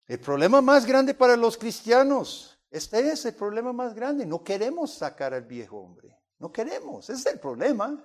El 0.07 0.19
problema 0.19 0.61
más 0.61 0.87
grande 0.87 1.15
para 1.15 1.37
los 1.37 1.57
cristianos, 1.57 2.59
este 2.71 3.09
es 3.11 3.25
el 3.25 3.35
problema 3.35 3.73
más 3.73 3.95
grande. 3.95 4.26
No 4.26 4.43
queremos 4.43 4.95
sacar 4.95 5.35
al 5.35 5.43
viejo 5.43 5.79
hombre. 5.79 6.15
No 6.38 6.52
queremos. 6.52 7.09
Ese 7.09 7.21
es 7.21 7.35
el 7.35 7.40
problema. 7.40 8.05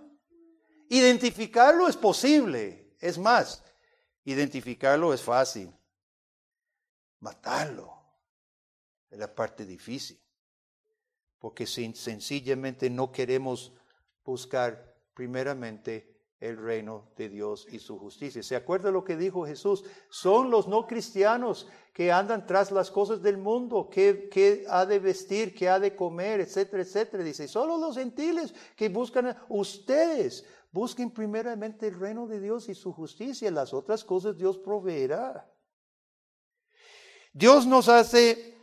Identificarlo 0.89 1.88
es 1.88 1.97
posible. 1.97 2.95
Es 3.00 3.17
más, 3.17 3.63
identificarlo 4.25 5.13
es 5.13 5.21
fácil. 5.21 5.73
Matarlo 7.19 7.93
es 9.09 9.19
la 9.19 9.33
parte 9.33 9.65
difícil. 9.65 10.19
Porque 11.39 11.65
sencillamente 11.65 12.89
no 12.89 13.11
queremos 13.11 13.73
buscar 14.23 14.95
primeramente 15.13 16.10
el 16.41 16.57
reino 16.57 17.05
de 17.15 17.29
Dios 17.29 17.67
y 17.71 17.77
su 17.77 18.00
justicia. 18.00 18.41
¿Se 18.41 18.55
acuerda 18.55 18.89
lo 18.89 19.03
que 19.03 19.15
dijo 19.15 19.45
Jesús? 19.45 19.86
Son 20.10 20.50
los 20.50 20.67
no 20.67 20.88
cristianos 20.88 21.67
que 21.93 22.12
andan 22.12 22.48
tras 22.48 22.71
las 22.71 22.89
cosas 22.89 23.21
del 23.21 23.38
mundo, 23.38 23.89
que, 23.89 24.65
ha 24.67 24.86
de 24.88 25.00
vestir, 25.00 25.53
que 25.53 25.69
ha 25.69 25.79
de 25.79 25.95
comer, 25.95 26.41
etcétera, 26.41 26.81
etcétera. 26.81 27.24
Dice, 27.24 27.48
solo 27.48 27.77
los 27.77 27.95
gentiles 27.95 28.55
que 28.75 28.89
buscan, 28.89 29.38
ustedes 29.50 30.43
busquen 30.71 31.12
primeramente 31.12 31.88
el 31.88 32.00
reino 32.00 32.25
de 32.25 32.39
Dios 32.39 32.67
y 32.69 32.74
su 32.74 32.91
justicia, 32.91 33.51
las 33.51 33.71
otras 33.71 34.03
cosas 34.03 34.36
Dios 34.36 34.57
proveerá. 34.57 35.48
Dios 37.33 37.67
nos 37.67 37.88
hace 37.88 38.57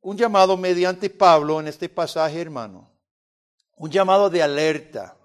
un 0.00 0.16
llamado 0.16 0.56
mediante 0.56 1.10
Pablo 1.10 1.58
en 1.58 1.66
este 1.66 1.88
pasaje, 1.88 2.40
hermano, 2.40 2.88
un 3.76 3.90
llamado 3.90 4.30
de 4.30 4.44
alerta 4.44 5.15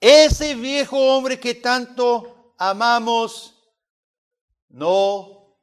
ese 0.00 0.54
viejo 0.54 0.96
hombre 0.96 1.40
que 1.40 1.54
tanto 1.54 2.54
amamos 2.56 3.54
no 4.68 5.58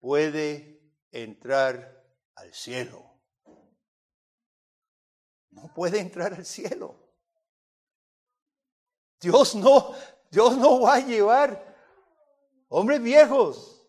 puede 0.00 0.80
entrar 1.12 2.04
al 2.34 2.52
cielo. 2.52 3.02
No 5.50 5.72
puede 5.72 6.00
entrar 6.00 6.34
al 6.34 6.44
cielo. 6.44 6.96
Dios 9.20 9.54
no, 9.54 9.94
Dios 10.30 10.56
no 10.58 10.80
va 10.80 10.96
a 10.96 11.00
llevar 11.00 11.74
hombres 12.68 13.00
viejos, 13.00 13.86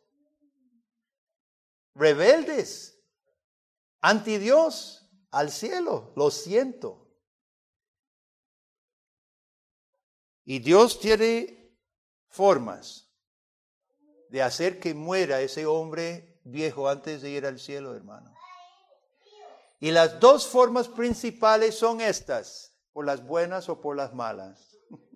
rebeldes, 1.95 3.03
anti 3.99 4.37
Dios 4.37 5.09
al 5.31 5.51
cielo. 5.51 6.13
Lo 6.15 6.29
siento. 6.29 7.04
Y 10.45 10.59
Dios 10.59 10.99
tiene 10.99 11.75
formas 12.27 13.09
de 14.29 14.43
hacer 14.43 14.79
que 14.79 14.93
muera 14.93 15.41
ese 15.41 15.65
hombre 15.65 16.39
viejo 16.43 16.87
antes 16.87 17.21
de 17.23 17.31
ir 17.31 17.45
al 17.45 17.59
cielo, 17.59 17.95
hermano. 17.95 18.31
Y 19.79 19.91
las 19.91 20.19
dos 20.19 20.47
formas 20.47 20.87
principales 20.87 21.77
son 21.77 21.99
estas, 21.99 22.73
por 22.93 23.05
las 23.05 23.25
buenas 23.25 23.67
o 23.69 23.81
por 23.81 23.95
las 23.95 24.13
malas. 24.13 24.77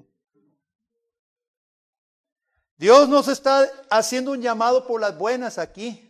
Dios 2.77 3.07
nos 3.07 3.27
está 3.27 3.69
haciendo 3.89 4.31
un 4.31 4.41
llamado 4.41 4.87
por 4.87 4.99
las 4.99 5.17
buenas 5.17 5.57
aquí. 5.57 6.05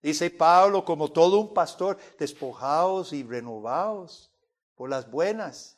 Dice 0.00 0.30
Pablo, 0.30 0.84
como 0.84 1.10
todo 1.10 1.40
un 1.40 1.52
pastor, 1.52 1.98
despojados 2.18 3.12
y 3.12 3.24
renovados 3.24 4.32
por 4.76 4.88
las 4.88 5.10
buenas. 5.10 5.77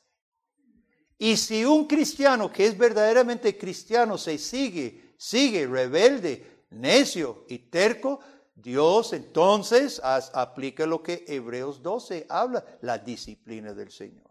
Y 1.22 1.36
si 1.36 1.66
un 1.66 1.86
cristiano 1.86 2.50
que 2.50 2.66
es 2.66 2.78
verdaderamente 2.78 3.58
cristiano 3.58 4.16
se 4.16 4.38
sigue, 4.38 5.12
sigue 5.18 5.66
rebelde, 5.66 6.64
necio 6.70 7.44
y 7.46 7.58
terco, 7.58 8.20
Dios 8.54 9.12
entonces 9.12 10.00
aplica 10.02 10.86
lo 10.86 11.02
que 11.02 11.26
Hebreos 11.28 11.82
12 11.82 12.24
habla, 12.26 12.64
la 12.80 12.96
disciplina 12.96 13.74
del 13.74 13.90
Señor. 13.90 14.30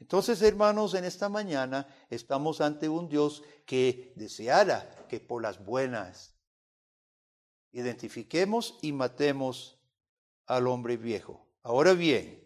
Entonces, 0.00 0.42
hermanos, 0.42 0.94
en 0.94 1.04
esta 1.04 1.28
mañana 1.28 1.86
estamos 2.08 2.60
ante 2.60 2.88
un 2.88 3.08
Dios 3.08 3.44
que 3.64 4.12
deseara 4.16 5.06
que 5.08 5.20
por 5.20 5.42
las 5.42 5.64
buenas 5.64 6.34
identifiquemos 7.70 8.80
y 8.82 8.90
matemos 8.90 9.78
al 10.46 10.66
hombre 10.66 10.96
viejo. 10.96 11.46
Ahora 11.62 11.92
bien, 11.92 12.39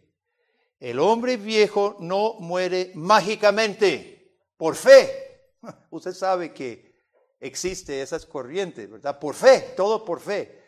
el 0.80 0.98
hombre 0.98 1.36
viejo 1.36 1.96
no 2.00 2.34
muere 2.40 2.92
mágicamente, 2.94 4.38
por 4.56 4.76
fe. 4.76 5.52
Usted 5.90 6.12
sabe 6.12 6.52
que 6.52 6.94
existe 7.40 8.02
esas 8.02 8.26
corrientes, 8.26 8.90
¿verdad? 8.90 9.18
Por 9.18 9.34
fe, 9.34 9.74
todo 9.76 10.04
por 10.04 10.20
fe. 10.20 10.62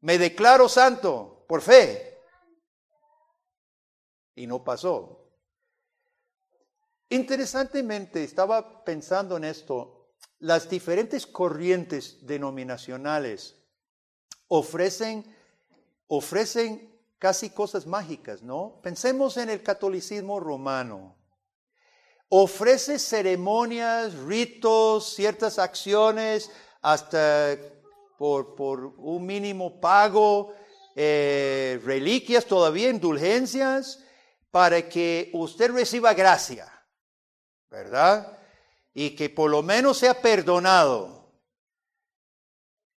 Me 0.00 0.18
declaro 0.18 0.68
santo, 0.68 1.44
por 1.48 1.62
fe. 1.62 2.18
Y 4.34 4.46
no 4.46 4.62
pasó. 4.62 5.30
Interesantemente, 7.08 8.24
estaba 8.24 8.84
pensando 8.84 9.36
en 9.36 9.44
esto, 9.44 10.10
las 10.38 10.68
diferentes 10.68 11.26
corrientes 11.26 12.26
denominacionales 12.26 13.56
ofrecen, 14.48 15.24
ofrecen 16.08 16.95
casi 17.18 17.50
cosas 17.50 17.86
mágicas, 17.86 18.42
¿no? 18.42 18.80
Pensemos 18.82 19.36
en 19.36 19.50
el 19.50 19.62
catolicismo 19.62 20.40
romano. 20.40 21.16
Ofrece 22.28 22.98
ceremonias, 22.98 24.14
ritos, 24.14 25.14
ciertas 25.14 25.58
acciones, 25.58 26.50
hasta 26.82 27.56
por, 28.18 28.94
un 28.98 29.24
mínimo 29.24 29.80
pago, 29.80 30.54
eh, 30.94 31.80
reliquias, 31.84 32.46
todavía 32.46 32.90
indulgencias, 32.90 34.02
para 34.50 34.88
que 34.88 35.30
usted 35.34 35.70
reciba 35.70 36.14
gracia, 36.14 36.72
¿verdad? 37.70 38.38
Y 38.94 39.14
que 39.14 39.28
por 39.28 39.50
lo 39.50 39.62
menos 39.62 39.98
sea 39.98 40.20
perdonado. 40.20 41.30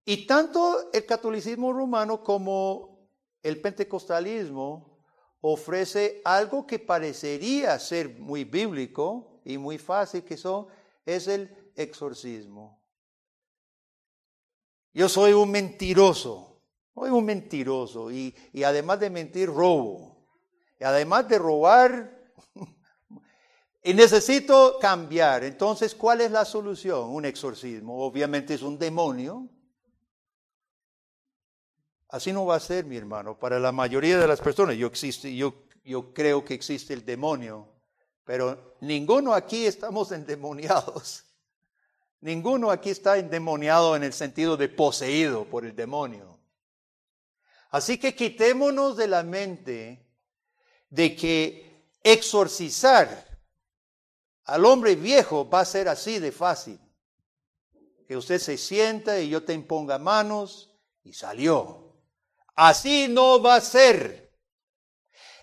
Y 0.04 0.26
tanto 0.26 0.90
el 0.92 1.04
catolicismo 1.04 1.72
romano 1.72 2.22
como 2.22 2.97
el 3.42 3.60
pentecostalismo 3.60 4.98
ofrece 5.40 6.20
algo 6.24 6.66
que 6.66 6.78
parecería 6.78 7.78
ser 7.78 8.18
muy 8.18 8.44
bíblico 8.44 9.40
y 9.44 9.58
muy 9.58 9.78
fácil, 9.78 10.24
que 10.24 10.36
son, 10.36 10.66
es 11.06 11.28
el 11.28 11.72
exorcismo. 11.76 12.82
Yo 14.92 15.08
soy 15.08 15.32
un 15.32 15.50
mentiroso, 15.50 16.62
soy 16.94 17.10
un 17.10 17.24
mentiroso 17.24 18.10
y, 18.10 18.34
y 18.52 18.64
además 18.64 18.98
de 19.00 19.10
mentir, 19.10 19.48
robo. 19.48 20.26
Y 20.80 20.84
además 20.84 21.28
de 21.28 21.38
robar, 21.38 22.32
y 23.82 23.94
necesito 23.94 24.78
cambiar. 24.80 25.44
Entonces, 25.44 25.94
¿cuál 25.94 26.20
es 26.20 26.30
la 26.30 26.44
solución? 26.44 27.10
Un 27.10 27.24
exorcismo. 27.24 28.04
Obviamente 28.04 28.54
es 28.54 28.62
un 28.62 28.78
demonio 28.78 29.48
Así 32.08 32.32
no 32.32 32.46
va 32.46 32.56
a 32.56 32.60
ser, 32.60 32.86
mi 32.86 32.96
hermano, 32.96 33.38
para 33.38 33.60
la 33.60 33.70
mayoría 33.70 34.18
de 34.18 34.26
las 34.26 34.40
personas. 34.40 34.76
Yo, 34.76 34.86
existe, 34.86 35.34
yo, 35.34 35.54
creo 36.14 36.44
que 36.44 36.54
existe 36.54 36.94
el 36.94 37.04
demonio, 37.04 37.68
pero 38.24 38.76
ninguno 38.80 39.34
aquí 39.34 39.66
estamos 39.66 40.10
endemoniados. 40.12 41.24
Ninguno 42.20 42.70
aquí 42.70 42.90
está 42.90 43.18
endemoniado 43.18 43.94
en 43.94 44.02
el 44.02 44.12
sentido 44.12 44.56
de 44.56 44.68
poseído 44.68 45.44
por 45.44 45.64
el 45.64 45.76
demonio. 45.76 46.38
Así 47.70 47.98
que 47.98 48.14
quitémonos 48.14 48.96
de 48.96 49.06
la 49.06 49.22
mente 49.22 50.04
de 50.88 51.14
que 51.14 51.92
exorcizar 52.02 53.28
al 54.44 54.64
hombre 54.64 54.96
viejo 54.96 55.48
va 55.48 55.60
a 55.60 55.64
ser 55.66 55.88
así 55.88 56.18
de 56.18 56.32
fácil. 56.32 56.80
Que 58.06 58.16
usted 58.16 58.38
se 58.38 58.56
sienta 58.56 59.20
y 59.20 59.28
yo 59.28 59.44
te 59.44 59.52
imponga 59.52 59.98
manos 59.98 60.74
y 61.04 61.12
salió. 61.12 61.87
Así 62.58 63.06
no 63.06 63.40
va 63.40 63.54
a 63.54 63.60
ser. 63.60 64.32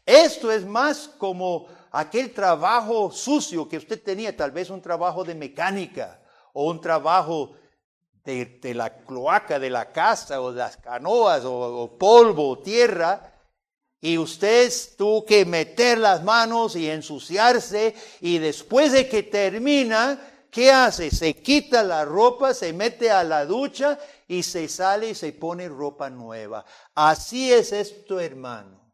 Esto 0.06 0.52
es 0.52 0.66
más 0.66 1.08
como 1.18 1.66
aquel 1.92 2.34
trabajo 2.34 3.10
sucio 3.10 3.70
que 3.70 3.78
usted 3.78 4.04
tenía, 4.04 4.36
tal 4.36 4.52
vez 4.52 4.70
un 4.70 4.82
trabajo 4.82 5.24
de 5.24 5.34
mecánica 5.34 6.22
o 6.52 6.70
un 6.70 6.82
trabajo 6.82 7.56
de, 8.26 8.60
la 8.76 8.94
cloaca 9.06 9.60
de 9.60 9.70
la 9.70 9.94
casa 9.94 10.42
o 10.42 10.52
de 10.52 10.60
las 10.60 10.76
canoas 10.76 11.46
o, 11.46 11.84
o 11.84 11.98
polvo 11.98 12.50
o 12.50 12.60
tierra. 12.60 13.34
Y 14.02 14.18
usted 14.18 14.70
tuvo 14.98 15.26
que 15.26 15.46
meter 15.46 15.98
las 15.98 16.22
manos 16.22 16.76
y 16.76 16.90
ensuciarse 16.90 17.96
y 18.20 18.40
después 18.40 18.92
de 18.92 19.08
que 19.08 19.24
termina, 19.24 20.20
¿qué 20.52 20.70
hace? 20.70 21.10
Se 21.12 21.34
quita 21.34 21.82
la 21.82 22.04
ropa, 22.04 22.54
se 22.54 22.74
mete 22.74 23.10
a 23.10 23.24
la 23.24 23.46
ducha 23.46 23.98
y 24.28 24.44
se 24.44 24.68
sale 24.68 25.10
y 25.10 25.16
se 25.16 25.34
pone 25.34 25.68
ropa 25.70 26.10
nueva. 26.10 26.66
Así 26.94 27.52
es 27.52 27.72
esto, 27.72 28.20
hermano. 28.20 28.86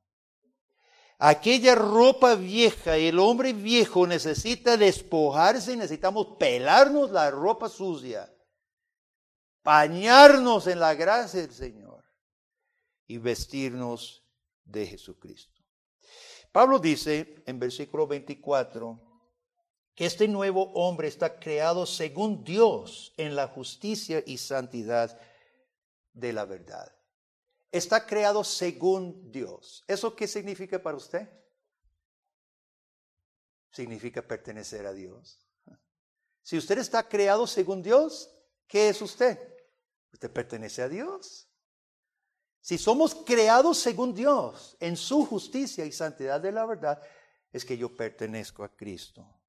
Aquella 1.19 1.75
ropa 1.75 2.33
vieja, 2.33 2.97
el 2.97 3.19
hombre 3.19 3.53
viejo 3.53 4.07
necesita 4.07 4.75
despojarse, 4.75 5.77
necesitamos 5.77 6.35
pelarnos 6.39 7.11
la 7.11 7.29
ropa 7.29 7.69
sucia, 7.69 8.33
bañarnos 9.63 10.65
en 10.65 10.79
la 10.79 10.95
gracia 10.95 11.41
del 11.41 11.53
Señor 11.53 12.03
y 13.05 13.19
vestirnos 13.19 14.25
de 14.63 14.87
Jesucristo. 14.87 15.61
Pablo 16.51 16.79
dice 16.79 17.43
en 17.45 17.59
versículo 17.59 18.07
24, 18.07 18.99
que 18.99 19.10
este 20.05 20.27
nuevo 20.27 20.71
hombre 20.73 21.07
está 21.07 21.39
creado 21.39 21.85
según 21.85 22.43
Dios 22.43 23.13
en 23.17 23.35
la 23.35 23.47
justicia 23.47 24.23
y 24.25 24.37
santidad 24.39 25.19
de 26.13 26.33
la 26.33 26.45
verdad. 26.45 26.91
Está 27.71 28.05
creado 28.05 28.43
según 28.43 29.31
Dios. 29.31 29.83
¿Eso 29.87 30.15
qué 30.15 30.27
significa 30.27 30.81
para 30.81 30.97
usted? 30.97 31.29
Significa 33.71 34.21
pertenecer 34.21 34.85
a 34.87 34.93
Dios. 34.93 35.39
Si 36.41 36.57
usted 36.57 36.79
está 36.79 37.07
creado 37.07 37.45
según 37.45 37.83
Dios, 37.83 38.33
¿qué 38.67 38.89
es 38.89 39.01
usted? 39.01 39.37
Usted 40.11 40.31
pertenece 40.31 40.81
a 40.81 40.89
Dios. 40.89 41.47
Si 42.59 42.77
somos 42.77 43.13
creados 43.13 43.77
según 43.77 44.13
Dios, 44.13 44.77
en 44.79 44.97
su 44.97 45.25
justicia 45.25 45.85
y 45.85 45.91
santidad 45.91 46.41
de 46.41 46.51
la 46.51 46.65
verdad, 46.65 47.01
es 47.51 47.65
que 47.65 47.77
yo 47.77 47.95
pertenezco 47.95 48.63
a 48.63 48.75
Cristo. 48.75 49.40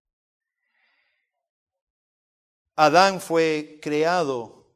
Adán 2.76 3.20
fue 3.20 3.78
creado 3.82 4.66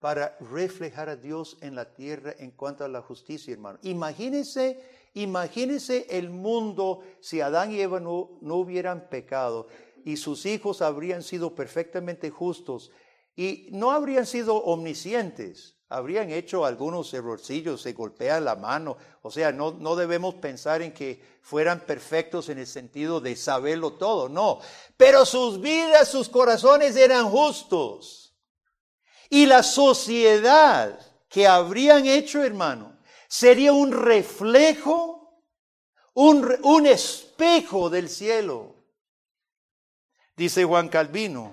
para 0.00 0.36
reflejar 0.40 1.08
a 1.08 1.16
Dios 1.16 1.56
en 1.60 1.74
la 1.74 1.94
tierra 1.94 2.34
en 2.38 2.50
cuanto 2.50 2.84
a 2.84 2.88
la 2.88 3.02
justicia, 3.02 3.52
hermano. 3.52 3.78
Imagínense, 3.82 4.82
imagínense 5.14 6.06
el 6.10 6.30
mundo 6.30 7.02
si 7.20 7.40
Adán 7.40 7.72
y 7.72 7.80
Eva 7.80 8.00
no, 8.00 8.38
no 8.40 8.56
hubieran 8.56 9.08
pecado 9.08 9.68
y 10.04 10.16
sus 10.16 10.46
hijos 10.46 10.82
habrían 10.82 11.22
sido 11.22 11.54
perfectamente 11.54 12.30
justos 12.30 12.90
y 13.36 13.68
no 13.72 13.90
habrían 13.90 14.26
sido 14.26 14.56
omniscientes 14.56 15.79
habrían 15.90 16.30
hecho 16.30 16.64
algunos 16.64 17.12
errorcillos, 17.12 17.82
se 17.82 17.92
golpea 17.92 18.40
la 18.40 18.54
mano. 18.54 18.96
O 19.22 19.30
sea, 19.30 19.50
no, 19.50 19.72
no 19.72 19.96
debemos 19.96 20.36
pensar 20.36 20.82
en 20.82 20.94
que 20.94 21.20
fueran 21.42 21.80
perfectos 21.80 22.48
en 22.48 22.58
el 22.58 22.66
sentido 22.66 23.20
de 23.20 23.34
saberlo 23.34 23.94
todo, 23.94 24.28
no. 24.28 24.60
Pero 24.96 25.26
sus 25.26 25.60
vidas, 25.60 26.08
sus 26.08 26.28
corazones 26.28 26.94
eran 26.94 27.28
justos. 27.28 28.32
Y 29.28 29.46
la 29.46 29.64
sociedad 29.64 30.98
que 31.28 31.46
habrían 31.46 32.06
hecho, 32.06 32.42
hermano, 32.42 32.96
sería 33.28 33.72
un 33.72 33.90
reflejo, 33.90 35.42
un, 36.14 36.56
un 36.62 36.86
espejo 36.86 37.90
del 37.90 38.08
cielo. 38.08 38.76
Dice 40.36 40.64
Juan 40.64 40.88
Calvino 40.88 41.52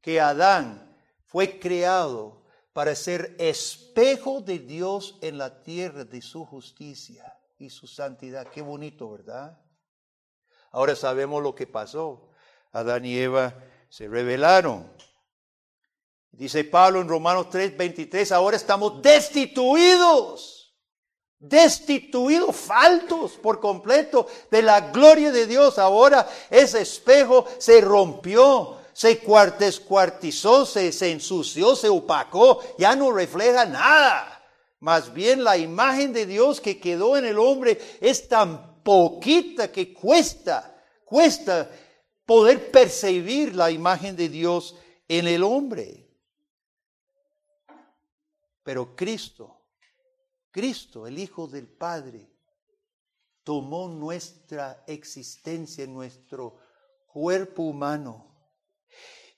que 0.00 0.18
Adán 0.18 0.96
fue 1.26 1.58
creado 1.58 2.39
para 2.72 2.94
ser 2.94 3.34
espejo 3.38 4.40
de 4.40 4.58
Dios 4.58 5.18
en 5.22 5.38
la 5.38 5.62
tierra 5.62 6.04
de 6.04 6.22
su 6.22 6.44
justicia 6.44 7.36
y 7.58 7.70
su 7.70 7.86
santidad. 7.86 8.46
Qué 8.48 8.62
bonito, 8.62 9.10
¿verdad? 9.10 9.58
Ahora 10.70 10.94
sabemos 10.94 11.42
lo 11.42 11.54
que 11.54 11.66
pasó. 11.66 12.28
Adán 12.72 13.04
y 13.04 13.18
Eva 13.18 13.54
se 13.88 14.06
rebelaron. 14.08 14.90
Dice 16.30 16.64
Pablo 16.64 17.00
en 17.00 17.08
Romanos 17.08 17.50
3, 17.50 17.76
23, 17.76 18.32
ahora 18.32 18.56
estamos 18.56 19.02
destituidos, 19.02 20.74
destituidos, 21.38 22.54
faltos 22.54 23.32
por 23.32 23.60
completo 23.60 24.26
de 24.50 24.62
la 24.62 24.92
gloria 24.92 25.32
de 25.32 25.46
Dios. 25.46 25.78
Ahora 25.78 26.26
ese 26.48 26.82
espejo 26.82 27.46
se 27.58 27.80
rompió, 27.80 28.79
se 28.92 29.20
cuartizó, 29.20 30.66
se, 30.66 30.92
se 30.92 31.10
ensució, 31.10 31.74
se 31.76 31.88
opacó, 31.88 32.60
ya 32.78 32.94
no 32.96 33.12
refleja 33.12 33.64
nada. 33.64 34.44
Más 34.80 35.12
bien 35.12 35.44
la 35.44 35.56
imagen 35.56 36.12
de 36.12 36.26
Dios 36.26 36.60
que 36.60 36.80
quedó 36.80 37.16
en 37.16 37.24
el 37.26 37.38
hombre 37.38 37.78
es 38.00 38.28
tan 38.28 38.82
poquita 38.82 39.70
que 39.70 39.92
cuesta, 39.92 40.82
cuesta 41.04 41.70
poder 42.24 42.70
percibir 42.70 43.54
la 43.54 43.70
imagen 43.70 44.16
de 44.16 44.28
Dios 44.28 44.76
en 45.06 45.26
el 45.28 45.42
hombre. 45.42 46.08
Pero 48.62 48.94
Cristo, 48.94 49.60
Cristo, 50.50 51.06
el 51.06 51.18
Hijo 51.18 51.46
del 51.46 51.68
Padre, 51.68 52.30
tomó 53.42 53.88
nuestra 53.88 54.84
existencia, 54.86 55.86
nuestro 55.86 56.58
cuerpo 57.06 57.64
humano 57.64 58.29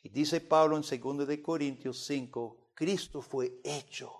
y 0.02 0.08
dice 0.08 0.40
Pablo 0.40 0.76
en 0.76 0.82
2 0.82 1.26
de 1.26 1.42
Corintios 1.42 2.04
5, 2.04 2.70
Cristo 2.74 3.22
fue 3.22 3.60
hecho 3.62 4.12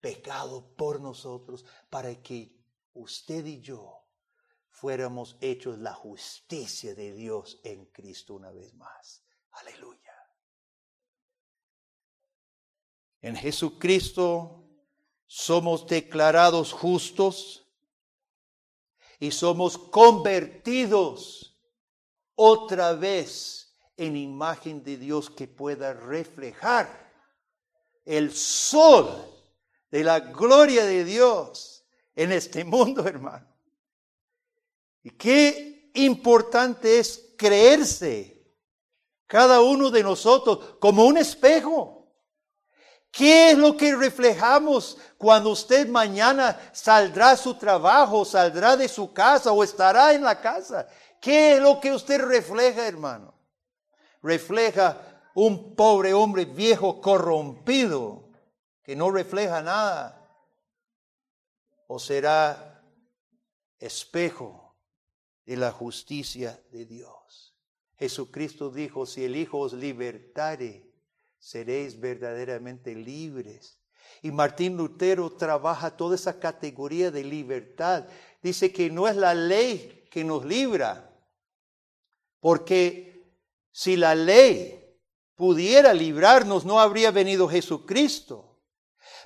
pecado 0.00 0.74
por 0.76 1.00
nosotros 1.00 1.64
para 1.90 2.22
que 2.22 2.56
usted 2.92 3.44
y 3.44 3.60
yo 3.60 4.04
fuéramos 4.68 5.36
hechos 5.40 5.78
la 5.78 5.94
justicia 5.94 6.94
de 6.94 7.12
Dios 7.14 7.60
en 7.64 7.86
Cristo 7.86 8.34
una 8.34 8.50
vez 8.50 8.74
más. 8.74 9.24
Aleluya. 9.52 10.14
En 13.20 13.34
Jesucristo 13.34 14.62
somos 15.26 15.86
declarados 15.86 16.72
justos 16.72 17.66
y 19.18 19.30
somos 19.30 19.78
convertidos 19.78 21.58
otra 22.34 22.92
vez 22.92 23.63
en 23.96 24.16
imagen 24.16 24.82
de 24.82 24.96
Dios 24.96 25.30
que 25.30 25.46
pueda 25.46 25.92
reflejar 25.92 27.12
el 28.04 28.34
sol 28.34 29.08
de 29.90 30.04
la 30.04 30.20
gloria 30.20 30.84
de 30.84 31.04
Dios 31.04 31.84
en 32.14 32.32
este 32.32 32.64
mundo, 32.64 33.06
hermano. 33.06 33.46
Y 35.02 35.10
qué 35.10 35.90
importante 35.94 36.98
es 36.98 37.34
creerse 37.36 38.34
cada 39.26 39.60
uno 39.60 39.90
de 39.90 40.02
nosotros 40.02 40.76
como 40.80 41.04
un 41.04 41.18
espejo. 41.18 42.04
¿Qué 43.10 43.52
es 43.52 43.58
lo 43.58 43.76
que 43.76 43.94
reflejamos 43.94 44.98
cuando 45.16 45.50
usted 45.50 45.86
mañana 45.88 46.58
saldrá 46.72 47.30
a 47.30 47.36
su 47.36 47.54
trabajo, 47.54 48.24
saldrá 48.24 48.76
de 48.76 48.88
su 48.88 49.12
casa 49.12 49.52
o 49.52 49.62
estará 49.62 50.12
en 50.12 50.24
la 50.24 50.40
casa? 50.40 50.88
¿Qué 51.20 51.54
es 51.54 51.62
lo 51.62 51.78
que 51.80 51.92
usted 51.92 52.20
refleja, 52.20 52.86
hermano? 52.86 53.32
Refleja 54.24 55.22
un 55.34 55.76
pobre 55.76 56.14
hombre 56.14 56.46
viejo 56.46 57.00
corrompido 57.00 58.30
que 58.82 58.96
no 58.96 59.10
refleja 59.10 59.62
nada? 59.62 60.20
¿O 61.86 61.98
será 61.98 62.82
espejo 63.78 64.76
de 65.44 65.56
la 65.56 65.70
justicia 65.70 66.60
de 66.72 66.86
Dios? 66.86 67.54
Jesucristo 67.96 68.70
dijo, 68.70 69.06
si 69.06 69.24
el 69.24 69.36
Hijo 69.36 69.58
os 69.58 69.74
libertare, 69.74 70.90
seréis 71.38 72.00
verdaderamente 72.00 72.94
libres. 72.94 73.78
Y 74.22 74.32
Martín 74.32 74.76
Lutero 74.76 75.30
trabaja 75.32 75.96
toda 75.96 76.14
esa 76.14 76.40
categoría 76.40 77.10
de 77.10 77.22
libertad. 77.22 78.06
Dice 78.42 78.72
que 78.72 78.90
no 78.90 79.06
es 79.06 79.16
la 79.16 79.34
ley 79.34 80.08
que 80.10 80.24
nos 80.24 80.44
libra, 80.44 81.10
porque 82.40 83.13
si 83.76 83.96
la 83.96 84.14
ley 84.14 84.96
pudiera 85.34 85.92
librarnos, 85.92 86.64
no 86.64 86.78
habría 86.78 87.10
venido 87.10 87.48
Jesucristo. 87.48 88.62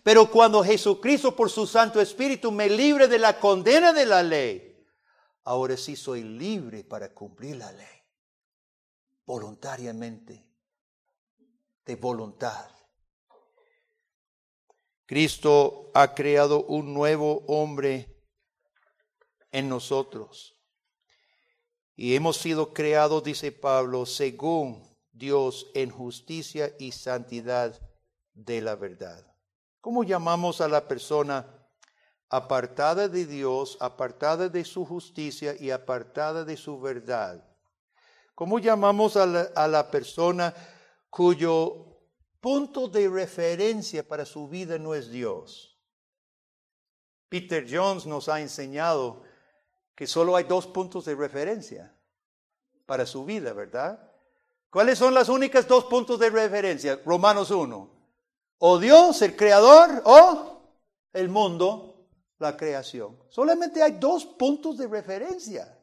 Pero 0.02 0.30
cuando 0.30 0.64
Jesucristo 0.64 1.36
por 1.36 1.50
su 1.50 1.66
Santo 1.66 2.00
Espíritu 2.00 2.50
me 2.50 2.70
libre 2.70 3.08
de 3.08 3.18
la 3.18 3.38
condena 3.38 3.92
de 3.92 4.06
la 4.06 4.22
ley, 4.22 4.82
ahora 5.44 5.76
sí 5.76 5.96
soy 5.96 6.22
libre 6.22 6.82
para 6.82 7.12
cumplir 7.12 7.56
la 7.56 7.70
ley. 7.72 7.86
Voluntariamente, 9.26 10.50
de 11.84 11.96
voluntad. 11.96 12.70
Cristo 15.04 15.90
ha 15.92 16.14
creado 16.14 16.64
un 16.64 16.94
nuevo 16.94 17.44
hombre 17.48 18.24
en 19.52 19.68
nosotros. 19.68 20.57
Y 22.00 22.14
hemos 22.14 22.36
sido 22.36 22.72
creados, 22.72 23.24
dice 23.24 23.50
Pablo, 23.50 24.06
según 24.06 24.88
Dios 25.10 25.66
en 25.74 25.90
justicia 25.90 26.72
y 26.78 26.92
santidad 26.92 27.76
de 28.34 28.60
la 28.60 28.76
verdad. 28.76 29.26
¿Cómo 29.80 30.04
llamamos 30.04 30.60
a 30.60 30.68
la 30.68 30.86
persona 30.86 31.44
apartada 32.30 33.08
de 33.08 33.26
Dios, 33.26 33.76
apartada 33.80 34.48
de 34.48 34.64
su 34.64 34.84
justicia 34.84 35.56
y 35.58 35.72
apartada 35.72 36.44
de 36.44 36.56
su 36.56 36.78
verdad? 36.80 37.44
¿Cómo 38.36 38.60
llamamos 38.60 39.16
a 39.16 39.26
la, 39.26 39.40
a 39.56 39.66
la 39.66 39.90
persona 39.90 40.54
cuyo 41.10 41.98
punto 42.40 42.86
de 42.86 43.08
referencia 43.08 44.06
para 44.06 44.24
su 44.24 44.46
vida 44.46 44.78
no 44.78 44.94
es 44.94 45.10
Dios? 45.10 45.76
Peter 47.28 47.66
Jones 47.68 48.06
nos 48.06 48.28
ha 48.28 48.40
enseñado 48.40 49.24
que 49.98 50.06
solo 50.06 50.36
hay 50.36 50.44
dos 50.44 50.68
puntos 50.68 51.06
de 51.06 51.16
referencia 51.16 51.92
para 52.86 53.04
su 53.04 53.24
vida, 53.24 53.52
¿verdad? 53.52 53.98
¿Cuáles 54.70 54.96
son 54.96 55.12
las 55.12 55.28
únicas 55.28 55.66
dos 55.66 55.86
puntos 55.86 56.20
de 56.20 56.30
referencia? 56.30 57.00
Romanos 57.04 57.50
1. 57.50 57.90
O 58.58 58.78
Dios, 58.78 59.20
el 59.22 59.34
creador, 59.34 60.00
o 60.04 60.60
el 61.12 61.28
mundo, 61.28 62.06
la 62.38 62.56
creación. 62.56 63.18
Solamente 63.28 63.82
hay 63.82 63.94
dos 63.98 64.24
puntos 64.24 64.78
de 64.78 64.86
referencia. 64.86 65.76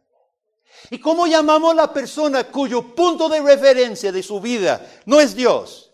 ¿Y 0.90 0.98
cómo 0.98 1.28
llamamos 1.28 1.74
a 1.74 1.76
la 1.76 1.92
persona 1.92 2.46
cuyo 2.46 2.96
punto 2.96 3.28
de 3.28 3.42
referencia 3.42 4.14
de 4.14 4.24
su 4.24 4.40
vida 4.40 5.02
no 5.08 5.20
es 5.20 5.36
Dios? 5.36 5.92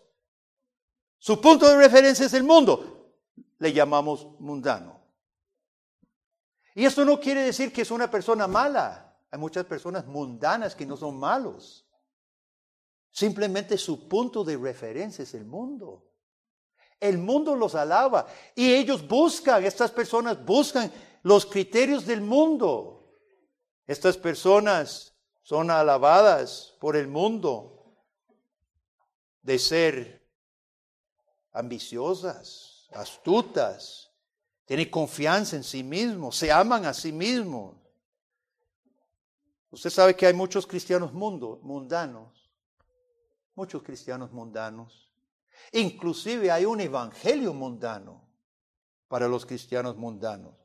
Su 1.18 1.42
punto 1.42 1.68
de 1.68 1.76
referencia 1.76 2.28
es 2.28 2.34
el 2.36 2.44
mundo. 2.44 3.16
Le 3.58 3.74
llamamos 3.74 4.28
mundano. 4.38 5.01
Y 6.76 6.86
esto 6.86 7.04
no 7.04 7.20
quiere 7.20 7.42
decir 7.44 7.74
que 7.74 7.82
es 7.82 7.92
una 7.92 8.10
persona 8.10 8.48
mala. 8.48 9.18
Hay 9.30 9.40
muchas 9.40 9.66
personas 9.66 10.06
mundanas 10.06 10.76
que 10.76 10.86
no 10.86 10.98
son 10.98 11.18
malos. 11.18 11.86
Simplemente 13.12 13.78
su 13.78 14.08
punto 14.08 14.44
de 14.44 14.58
referencia 14.58 15.24
es 15.24 15.34
el 15.34 15.46
mundo. 15.46 16.08
El 17.00 17.18
mundo 17.18 17.56
los 17.56 17.76
alaba 17.76 18.28
y 18.56 18.74
ellos 18.74 19.06
buscan, 19.08 19.66
estas 19.66 19.92
personas 19.92 20.44
buscan 20.46 20.92
los 21.24 21.46
criterios 21.46 22.06
del 22.06 22.22
mundo. 22.22 23.18
Estas 23.88 24.18
personas 24.18 25.14
son 25.42 25.72
alabadas 25.72 26.78
por 26.80 26.96
el 26.96 27.08
mundo 27.08 27.98
de 29.42 29.58
ser 29.60 30.30
ambiciosas, 31.52 32.88
astutas, 32.94 34.01
tienen 34.72 34.90
confianza 34.90 35.58
en 35.58 35.66
sí 35.66 35.84
mismos, 35.84 36.38
se 36.38 36.50
aman 36.50 36.86
a 36.86 36.94
sí 36.94 37.12
mismos. 37.12 37.76
Usted 39.70 39.90
sabe 39.90 40.16
que 40.16 40.26
hay 40.26 40.34
muchos 40.34 40.66
cristianos 40.66 41.12
mundo, 41.12 41.60
mundanos, 41.62 42.50
muchos 43.54 43.84
cristianos 43.84 44.32
mundanos. 44.32 45.12
Inclusive 45.74 46.50
hay 46.52 46.64
un 46.64 46.80
evangelio 46.80 47.54
mundano 47.54 48.26
para 49.10 49.28
los 49.28 49.46
cristianos 49.46 49.98
mundanos. 49.98 50.56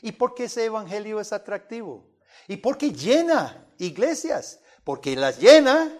¿Y 0.00 0.10
por 0.10 0.34
qué 0.34 0.46
ese 0.46 0.64
evangelio 0.64 1.20
es 1.20 1.32
atractivo? 1.32 2.10
¿Y 2.48 2.56
por 2.56 2.76
qué 2.76 2.90
llena 2.90 3.72
iglesias? 3.78 4.58
Porque 4.82 5.14
las 5.14 5.38
llena. 5.38 5.96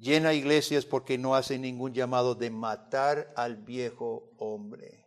Llena 0.00 0.32
iglesias 0.32 0.86
porque 0.86 1.18
no 1.18 1.34
hace 1.34 1.58
ningún 1.58 1.92
llamado 1.92 2.34
de 2.34 2.48
matar 2.48 3.34
al 3.36 3.58
viejo 3.58 4.30
hombre. 4.38 5.06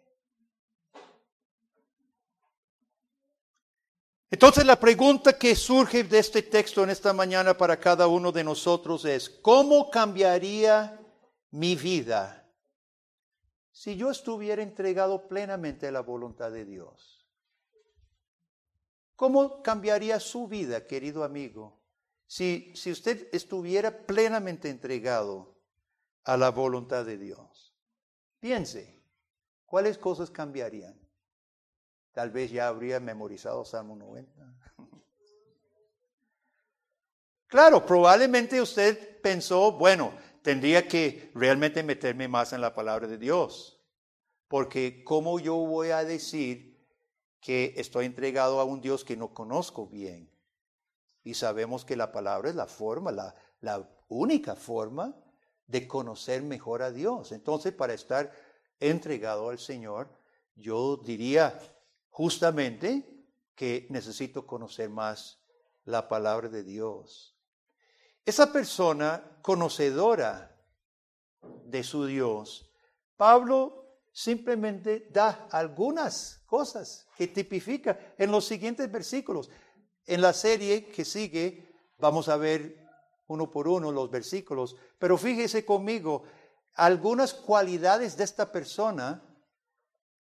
Entonces 4.29 4.65
la 4.65 4.79
pregunta 4.79 5.38
que 5.38 5.56
surge 5.56 6.03
de 6.03 6.19
este 6.19 6.43
texto 6.43 6.84
en 6.84 6.91
esta 6.91 7.12
mañana 7.12 7.58
para 7.58 7.79
cada 7.79 8.06
uno 8.06 8.32
de 8.32 8.43
nosotros 8.43 9.03
es, 9.06 9.32
¿cómo 9.32 9.89
cambiaría 9.89 10.99
mi 11.49 11.75
vida 11.75 12.47
si 13.71 13.95
yo 13.95 14.12
estuviera 14.12 14.62
entregado 14.62 15.27
plenamente 15.27 15.88
a 15.88 15.91
la 15.91 16.01
voluntad 16.01 16.51
de 16.51 16.65
Dios? 16.65 17.27
¿Cómo 19.15 19.63
cambiaría 19.63 20.19
su 20.19 20.47
vida, 20.47 20.86
querido 20.86 21.23
amigo, 21.23 21.83
si, 22.34 22.72
si 22.74 22.89
usted 22.89 23.30
estuviera 23.32 24.08
plenamente 24.08 24.67
entregado 24.67 25.56
a 26.24 26.36
la 26.36 26.50
voluntad 26.50 27.06
de 27.06 27.19
Dios? 27.19 27.76
Piense, 28.39 29.00
¿cuáles 29.67 30.00
cosas 30.00 30.32
cambiarían? 30.32 31.00
Tal 32.12 32.32
vez 32.32 32.50
ya 32.50 32.69
habría 32.69 33.00
memorizado 33.00 33.63
Salmo 33.63 33.96
90. 33.96 34.32
Claro, 37.46 37.86
probablemente 37.86 38.60
usted 38.60 39.22
pensó, 39.22 39.74
bueno, 39.74 40.12
tendría 40.41 40.88
que 40.88 41.30
realmente 41.36 41.84
meterme 41.84 42.28
más 42.28 42.52
en 42.52 42.62
la 42.62 42.74
palabra 42.74 43.08
de 43.08 43.19
Dios. 43.19 43.80
Porque 44.48 45.04
¿cómo 45.04 45.39
yo 45.39 45.58
voy 45.58 45.91
a 45.91 46.04
decir 46.04 46.84
que 47.39 47.76
estoy 47.78 48.08
entregado 48.08 48.60
a 48.60 48.63
un 48.63 48.82
Dios 48.82 49.04
que 49.06 49.15
no 49.15 49.36
conozco 49.36 49.86
bien? 49.86 50.33
Y 51.23 51.36
sabemos 51.36 51.86
que 51.86 51.95
la 51.95 52.12
palabra 52.12 52.49
es 52.49 52.55
la 52.55 52.67
forma, 52.67 53.12
la, 53.12 53.36
la 53.62 53.89
única 54.09 54.55
forma 54.55 55.15
de 55.67 55.88
conocer 55.88 56.43
mejor 56.43 56.81
a 56.81 56.91
Dios. 56.91 57.31
Entonces, 57.31 57.73
para 57.73 57.93
estar 57.93 58.31
entregado 58.79 59.49
al 59.49 59.59
Señor, 59.59 60.09
yo 60.55 60.97
diría 60.97 61.59
justamente 62.09 63.25
que 63.55 63.88
necesito 63.89 64.45
conocer 64.45 64.89
más 64.89 65.39
la 65.86 66.07
palabra 66.07 66.49
de 66.49 66.63
Dios. 66.63 67.38
Esa 68.25 68.51
persona 68.51 69.39
conocedora 69.41 70.55
de 71.65 71.83
su 71.83 72.05
Dios, 72.05 72.69
Pablo 73.17 73.99
simplemente 74.12 75.07
da 75.12 75.47
algunas 75.51 76.41
cosas 76.45 77.07
que 77.17 77.27
tipifica 77.27 78.13
en 78.17 78.31
los 78.31 78.45
siguientes 78.45 78.89
versículos. 78.91 79.49
En 80.05 80.21
la 80.21 80.33
serie 80.33 80.85
que 80.85 81.05
sigue 81.05 81.73
vamos 81.97 82.27
a 82.29 82.37
ver 82.37 82.83
uno 83.27 83.49
por 83.49 83.67
uno 83.67 83.91
los 83.91 84.11
versículos, 84.11 84.75
pero 84.99 85.17
fíjese 85.17 85.65
conmigo 85.65 86.23
algunas 86.75 87.33
cualidades 87.33 88.17
de 88.17 88.23
esta 88.23 88.51
persona 88.51 89.23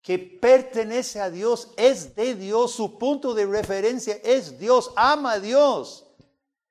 que 0.01 0.17
pertenece 0.17 1.19
a 1.19 1.29
Dios, 1.29 1.71
es 1.77 2.15
de 2.15 2.35
Dios, 2.35 2.71
su 2.71 2.97
punto 2.97 3.33
de 3.33 3.45
referencia 3.45 4.19
es 4.23 4.57
Dios, 4.59 4.91
ama 4.95 5.33
a 5.33 5.39
Dios. 5.39 6.07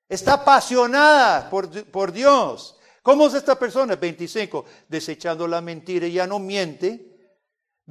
Está 0.09 0.33
apasionada 0.33 1.49
por, 1.49 1.85
por 1.85 2.11
Dios. 2.11 2.77
¿Cómo 3.01 3.27
es 3.27 3.33
esta 3.33 3.57
persona? 3.57 3.95
25, 3.95 4.65
desechando 4.87 5.47
la 5.47 5.61
mentira, 5.61 6.07
ya 6.07 6.27
no 6.27 6.39
miente. 6.39 7.10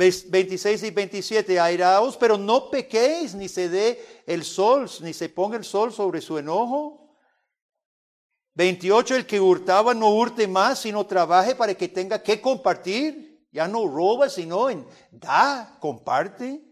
26 0.00 0.82
y 0.82 0.90
27, 0.90 1.60
airaos, 1.60 2.16
pero 2.16 2.38
no 2.38 2.70
pequéis, 2.70 3.34
ni 3.34 3.48
se 3.48 3.68
dé 3.68 4.22
el 4.26 4.44
sol, 4.44 4.88
ni 5.02 5.12
se 5.12 5.28
ponga 5.28 5.58
el 5.58 5.64
sol 5.64 5.92
sobre 5.92 6.22
su 6.22 6.38
enojo. 6.38 7.18
28, 8.54 9.16
el 9.16 9.26
que 9.26 9.40
hurtaba 9.40 9.92
no 9.92 10.08
hurte 10.14 10.48
más, 10.48 10.80
sino 10.80 11.04
trabaje 11.06 11.54
para 11.54 11.74
que 11.74 11.88
tenga 11.88 12.22
que 12.22 12.40
compartir. 12.40 13.46
Ya 13.52 13.68
no 13.68 13.86
roba, 13.86 14.30
sino 14.30 14.70
en 14.70 14.86
da, 15.10 15.76
comparte. 15.80 16.62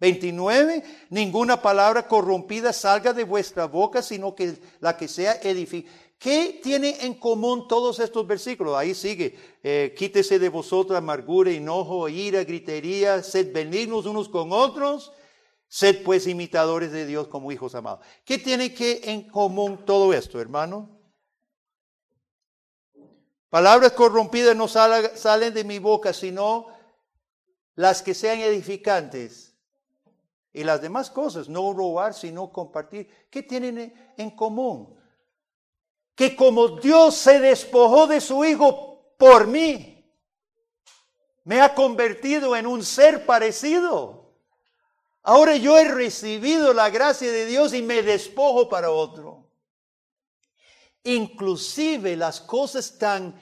29, 0.00 0.82
ninguna 1.10 1.60
palabra 1.60 2.08
corrompida 2.08 2.72
salga 2.72 3.12
de 3.12 3.24
vuestra 3.24 3.66
boca, 3.66 4.02
sino 4.02 4.34
que 4.34 4.56
la 4.80 4.96
que 4.96 5.08
sea 5.08 5.34
edificada. 5.42 6.11
¿Qué 6.22 6.60
tiene 6.62 7.04
en 7.04 7.14
común 7.14 7.66
todos 7.66 7.98
estos 7.98 8.24
versículos? 8.24 8.76
Ahí 8.76 8.94
sigue, 8.94 9.36
eh, 9.60 9.92
quítese 9.98 10.38
de 10.38 10.48
vosotros 10.48 10.96
amargura, 10.96 11.50
enojo, 11.50 12.08
ira, 12.08 12.44
gritería, 12.44 13.24
sed 13.24 13.52
benignos 13.52 14.06
unos 14.06 14.28
con 14.28 14.52
otros, 14.52 15.12
sed 15.66 16.04
pues 16.04 16.28
imitadores 16.28 16.92
de 16.92 17.06
Dios 17.06 17.26
como 17.26 17.50
hijos 17.50 17.74
amados. 17.74 18.06
¿Qué 18.24 18.38
tiene 18.38 18.72
que 18.72 19.00
en 19.02 19.28
común 19.28 19.84
todo 19.84 20.14
esto, 20.14 20.40
hermano? 20.40 20.96
Palabras 23.50 23.90
corrompidas 23.90 24.54
no 24.54 24.68
salen 24.68 25.52
de 25.52 25.64
mi 25.64 25.80
boca, 25.80 26.12
sino 26.12 26.68
las 27.74 28.00
que 28.00 28.14
sean 28.14 28.38
edificantes 28.38 29.56
y 30.52 30.62
las 30.62 30.80
demás 30.80 31.10
cosas, 31.10 31.48
no 31.48 31.72
robar, 31.72 32.14
sino 32.14 32.52
compartir, 32.52 33.08
¿qué 33.28 33.42
tienen 33.42 34.14
en 34.16 34.30
común? 34.30 35.01
Que 36.14 36.36
como 36.36 36.68
Dios 36.68 37.16
se 37.16 37.40
despojó 37.40 38.06
de 38.06 38.20
su 38.20 38.44
Hijo 38.44 39.14
por 39.18 39.46
mí, 39.46 39.92
me 41.44 41.60
ha 41.60 41.74
convertido 41.74 42.54
en 42.56 42.66
un 42.66 42.84
ser 42.84 43.26
parecido. 43.26 44.22
Ahora 45.22 45.56
yo 45.56 45.78
he 45.78 45.88
recibido 45.88 46.72
la 46.72 46.90
gracia 46.90 47.30
de 47.30 47.46
Dios 47.46 47.74
y 47.74 47.82
me 47.82 48.02
despojo 48.02 48.68
para 48.68 48.90
otro. 48.90 49.48
Inclusive 51.04 52.16
las 52.16 52.40
cosas 52.40 52.98
tan, 52.98 53.34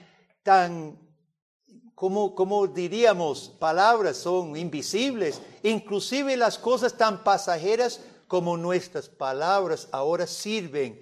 tan 0.42 0.98
como, 1.94 2.66
diríamos, 2.66 3.50
palabras 3.58 4.16
son 4.16 4.56
invisibles, 4.56 5.42
inclusive 5.62 6.34
las 6.34 6.56
cosas 6.56 6.96
tan 6.96 7.22
pasajeras 7.22 8.00
como 8.26 8.56
nuestras 8.56 9.08
palabras 9.08 9.86
ahora 9.92 10.26
sirven 10.26 10.98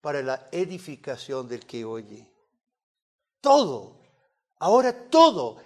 para 0.00 0.22
la 0.22 0.48
edificación 0.52 1.48
del 1.48 1.66
que 1.66 1.84
oye. 1.84 2.32
Todo, 3.40 4.00
ahora 4.58 5.08
todo 5.08 5.60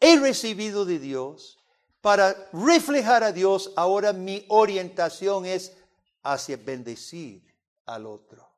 he 0.00 0.18
recibido 0.18 0.84
de 0.84 0.98
Dios 0.98 1.58
para 2.00 2.48
reflejar 2.52 3.24
a 3.24 3.32
Dios, 3.32 3.72
ahora 3.76 4.12
mi 4.12 4.44
orientación 4.48 5.44
es 5.44 5.76
hacia 6.22 6.56
bendecir 6.56 7.54
al 7.86 8.06
otro, 8.06 8.48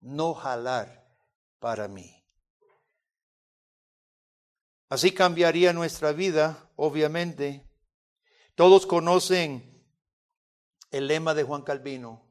no 0.00 0.34
jalar 0.34 1.06
para 1.58 1.88
mí. 1.88 2.12
Así 4.88 5.12
cambiaría 5.12 5.72
nuestra 5.72 6.12
vida, 6.12 6.70
obviamente. 6.76 7.68
Todos 8.54 8.86
conocen 8.86 9.84
el 10.90 11.08
lema 11.08 11.34
de 11.34 11.42
Juan 11.42 11.62
Calvino. 11.62 12.22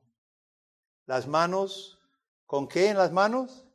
Las 1.06 1.28
manos, 1.28 1.95
¿con 2.46 2.68
qué 2.68 2.90
en 2.90 2.98
las 2.98 3.12
manos? 3.12 3.66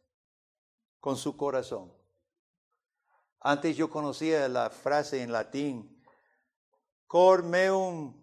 Con 1.01 1.17
su 1.17 1.37
corazón. 1.37 1.93
Antes 3.41 3.77
yo 3.77 3.89
conocía 3.89 4.49
la 4.49 4.71
frase 4.71 5.23
en 5.23 5.33
latín, 5.33 6.03
cor 7.07 7.43
meum 7.43 8.23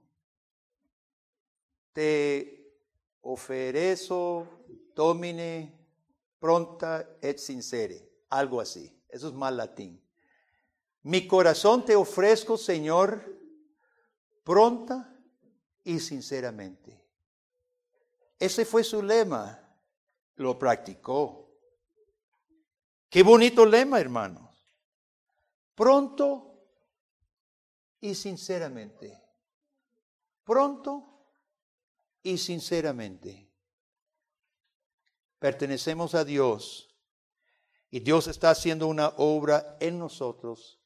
te 1.92 2.78
oferezo 3.22 4.48
domine 4.96 5.78
pronta 6.40 7.18
et 7.22 7.40
sincere, 7.40 8.08
algo 8.30 8.62
así. 8.62 8.96
Eso 9.10 9.30
es 9.30 9.34
más 9.34 9.54
latín. 9.54 10.04
Mi 11.04 11.28
corazón 11.28 11.86
te 11.86 11.96
ofrezco, 11.96 12.58
Señor, 12.58 13.24
pronta 14.44 15.16
y 15.84 16.00
sinceramente. 16.00 17.04
Ese 18.40 18.66
fue 18.66 18.84
su 18.84 19.02
lema 19.02 19.67
lo 20.38 20.58
practicó. 20.58 21.48
Qué 23.10 23.24
bonito 23.24 23.66
lema, 23.66 24.00
hermanos. 24.00 24.48
Pronto 25.76 26.48
y 28.00 28.16
sinceramente. 28.16 29.22
Pronto 30.44 31.28
y 32.24 32.38
sinceramente. 32.38 33.52
Pertenecemos 35.40 36.16
a 36.16 36.24
Dios 36.24 36.96
y 37.90 38.00
Dios 38.00 38.28
está 38.28 38.50
haciendo 38.50 38.88
una 38.88 39.10
obra 39.18 39.78
en 39.80 40.00
nosotros. 40.00 40.80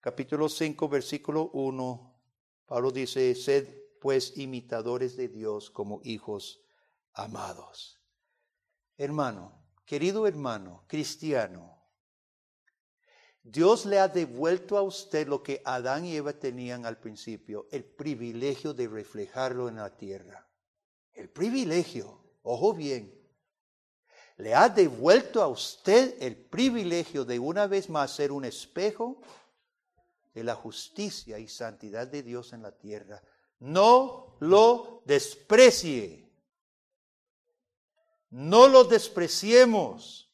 Capítulo 0.00 0.48
5, 0.48 0.88
versículo 0.88 1.50
1, 1.52 2.14
Pablo 2.66 2.90
dice, 2.90 3.34
sed 3.34 3.68
pues 4.00 4.36
imitadores 4.36 5.16
de 5.16 5.28
Dios 5.28 5.70
como 5.70 6.00
hijos 6.04 6.60
amados. 7.12 8.00
Hermano, 8.98 9.52
querido 9.84 10.26
hermano, 10.26 10.84
cristiano, 10.86 11.76
Dios 13.42 13.86
le 13.86 14.00
ha 14.00 14.08
devuelto 14.08 14.76
a 14.76 14.82
usted 14.82 15.28
lo 15.28 15.42
que 15.42 15.62
Adán 15.64 16.04
y 16.04 16.16
Eva 16.16 16.32
tenían 16.32 16.84
al 16.84 16.98
principio, 16.98 17.68
el 17.70 17.84
privilegio 17.84 18.74
de 18.74 18.88
reflejarlo 18.88 19.68
en 19.68 19.76
la 19.76 19.96
tierra. 19.96 20.48
El 21.12 21.28
privilegio, 21.28 22.18
ojo 22.42 22.74
bien, 22.74 23.16
le 24.38 24.54
ha 24.54 24.68
devuelto 24.68 25.40
a 25.40 25.46
usted 25.46 26.20
el 26.20 26.36
privilegio 26.36 27.24
de 27.24 27.38
una 27.38 27.66
vez 27.66 27.88
más 27.88 28.10
ser 28.10 28.32
un 28.32 28.44
espejo 28.44 29.20
de 30.34 30.42
la 30.42 30.54
justicia 30.54 31.38
y 31.38 31.48
santidad 31.48 32.06
de 32.06 32.22
Dios 32.22 32.52
en 32.52 32.62
la 32.62 32.72
tierra. 32.72 33.22
No 33.60 34.36
lo 34.40 35.02
desprecie. 35.06 36.25
No 38.36 38.68
lo 38.68 38.84
despreciemos. 38.84 40.30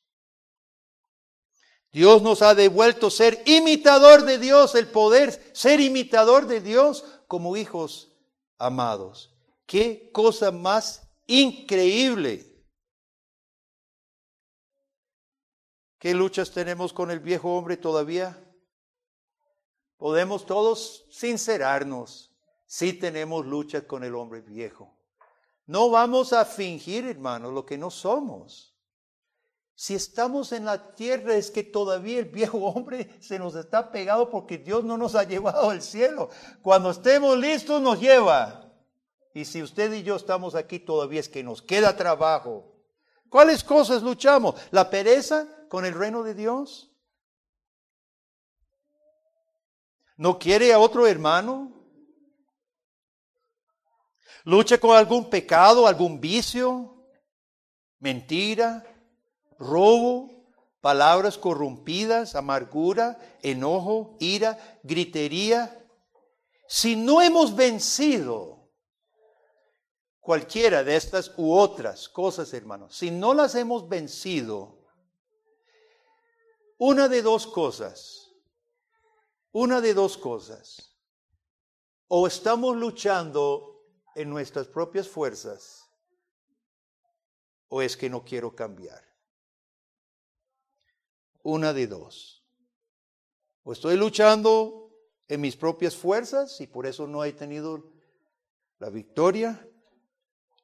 Dios 1.93 2.21
nos 2.21 2.43
ha 2.43 2.53
devuelto 2.53 3.11
ser 3.11 3.41
imitador 3.47 4.25
de 4.25 4.39
Dios, 4.39 4.75
el 4.75 4.89
poder 4.89 5.53
ser 5.55 5.79
imitador 5.79 6.49
de 6.49 6.61
Dios 6.61 7.05
como 7.29 7.57
hijos 7.57 8.11
amados. 8.59 9.33
Qué 9.67 10.11
cosa 10.11 10.51
más 10.51 11.09
increíble. 11.29 12.45
¿Qué 16.01 16.15
luchas 16.15 16.51
tenemos 16.51 16.93
con 16.93 17.13
el 17.13 17.21
viejo 17.21 17.57
hombre 17.57 17.77
todavía? 17.77 18.37
Podemos 19.97 20.45
todos 20.45 21.07
sincerarnos 21.09 22.35
si 22.67 22.95
tenemos 22.95 23.47
luchas 23.47 23.85
con 23.85 24.03
el 24.03 24.17
hombre 24.17 24.41
viejo. 24.41 24.93
No 25.67 25.91
vamos 25.91 26.33
a 26.33 26.45
fingir, 26.45 27.07
hermano, 27.07 27.51
lo 27.51 27.65
que 27.65 27.79
no 27.79 27.91
somos. 27.91 28.77
Si 29.75 29.95
estamos 29.95 30.53
en 30.53 30.65
la 30.65 30.95
tierra 30.95 31.35
es 31.35 31.51
que 31.51 31.63
todavía 31.63 32.19
el 32.19 32.27
viejo 32.27 32.59
hombre 32.67 33.17
se 33.21 33.39
nos 33.39 33.55
está 33.55 33.91
pegado 33.91 34.31
porque 34.31 34.59
Dios 34.59 34.85
no 34.85 34.97
nos 34.99 35.15
ha 35.15 35.25
llevado 35.25 35.71
al 35.71 35.83
cielo. 35.83 36.31
Cuando 36.63 36.91
estemos 36.91 37.39
listos 37.39 37.81
nos 37.81 38.01
lleva. 38.01 38.71
Y 39.35 39.45
si 39.45 39.63
usted 39.63 39.93
y 39.93 40.03
yo 40.03 40.17
estamos 40.17 40.55
aquí 40.55 40.79
todavía 40.79 41.21
es 41.21 41.29
que 41.29 41.43
nos 41.43 41.63
queda 41.63 41.97
trabajo. 41.97 42.71
¿Cuáles 43.31 43.65
cosas 43.65 44.03
luchamos? 44.03 44.57
¿La 44.71 44.91
pereza? 44.91 45.49
con 45.73 45.87
el 45.87 45.95
reino 45.95 46.23
de 46.23 46.35
Dios? 46.35 46.91
¿No 50.19 50.39
quiere 50.39 50.71
a 50.75 50.79
otro 50.79 51.07
hermano? 51.07 51.73
¿Lucha 54.45 54.79
con 54.79 54.97
algún 54.97 55.31
pecado, 55.31 55.87
algún 55.87 56.21
vicio? 56.21 57.07
¿Mentira? 57.99 58.85
¿Robo? 59.59 60.31
¿Palabras 60.81 61.39
corrompidas? 61.39 62.35
¿Amargura? 62.35 63.19
¿Enojo? 63.43 64.17
¿Ira? 64.19 64.81
¿Gritería? 64.83 65.79
Si 66.67 66.97
no 66.97 67.23
hemos 67.23 67.55
vencido 67.55 68.71
cualquiera 70.21 70.83
de 70.83 70.97
estas 70.97 71.33
u 71.37 71.55
otras 71.55 72.09
cosas, 72.09 72.53
hermanos, 72.55 72.97
si 72.97 73.11
no 73.11 73.35
las 73.35 73.55
hemos 73.55 73.89
vencido, 73.89 74.83
una 76.79 77.09
de 77.09 77.23
dos 77.23 77.47
cosas. 77.47 78.33
Una 79.53 79.81
de 79.81 79.95
dos 79.95 80.17
cosas. 80.17 80.97
O 82.09 82.27
estamos 82.27 82.77
luchando 82.77 83.72
en 84.15 84.31
nuestras 84.31 84.69
propias 84.69 85.09
fuerzas 85.09 85.89
o 87.69 87.81
es 87.81 87.97
que 87.97 88.11
no 88.11 88.25
quiero 88.25 88.55
cambiar. 88.55 89.03
Una 91.43 91.73
de 91.73 91.87
dos. 91.87 92.45
O 93.65 93.73
estoy 93.73 93.97
luchando 93.97 94.91
en 95.29 95.41
mis 95.41 95.57
propias 95.57 95.97
fuerzas 95.97 96.61
y 96.61 96.67
por 96.67 96.87
eso 96.87 97.07
no 97.07 97.25
he 97.25 97.33
tenido 97.33 97.91
la 98.79 98.91
victoria 98.91 99.67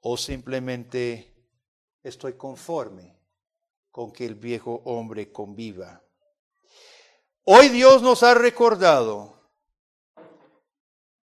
o 0.01 0.17
simplemente 0.17 1.35
estoy 2.03 2.35
conforme 2.35 3.19
con 3.91 4.13
que 4.13 4.27
el 4.27 4.35
viejo 4.35 4.83
hombre 4.85 5.33
conviva. 5.33 6.03
Hoy 7.45 7.69
Dios 7.71 8.03
nos 8.03 8.23
ha 8.23 8.35
recordado 8.35 9.38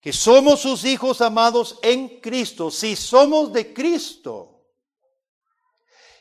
que 0.03 0.11
somos 0.11 0.59
sus 0.59 0.83
hijos 0.83 1.21
amados 1.21 1.79
en 1.81 2.19
Cristo, 2.19 2.69
si 2.69 2.93
somos 2.97 3.53
de 3.53 3.73
Cristo. 3.73 4.65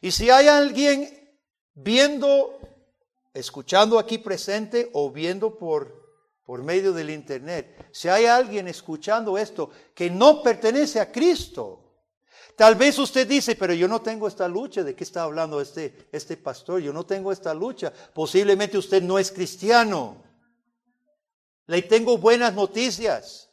Y 0.00 0.12
si 0.12 0.30
hay 0.30 0.46
alguien 0.46 1.36
viendo, 1.74 2.60
escuchando 3.34 3.98
aquí 3.98 4.18
presente 4.18 4.88
o 4.92 5.10
viendo 5.10 5.58
por, 5.58 6.14
por 6.44 6.62
medio 6.62 6.92
del 6.92 7.10
Internet, 7.10 7.88
si 7.90 8.06
hay 8.08 8.26
alguien 8.26 8.68
escuchando 8.68 9.36
esto 9.36 9.70
que 9.96 10.08
no 10.08 10.44
pertenece 10.44 11.00
a 11.00 11.10
Cristo, 11.10 11.80
Tal 12.54 12.74
vez 12.74 12.98
usted 12.98 13.26
dice, 13.26 13.56
pero 13.56 13.72
yo 13.72 13.88
no 13.88 14.02
tengo 14.02 14.28
esta 14.28 14.46
lucha. 14.46 14.84
¿De 14.84 14.94
qué 14.94 15.04
está 15.04 15.22
hablando 15.22 15.58
este, 15.58 16.06
este 16.12 16.36
pastor? 16.36 16.80
Yo 16.80 16.92
no 16.92 17.06
tengo 17.06 17.32
esta 17.32 17.54
lucha. 17.54 17.90
Posiblemente 18.12 18.76
usted 18.76 19.02
no 19.02 19.18
es 19.18 19.32
cristiano. 19.32 20.22
Le 21.66 21.80
tengo 21.80 22.18
buenas 22.18 22.52
noticias. 22.52 23.51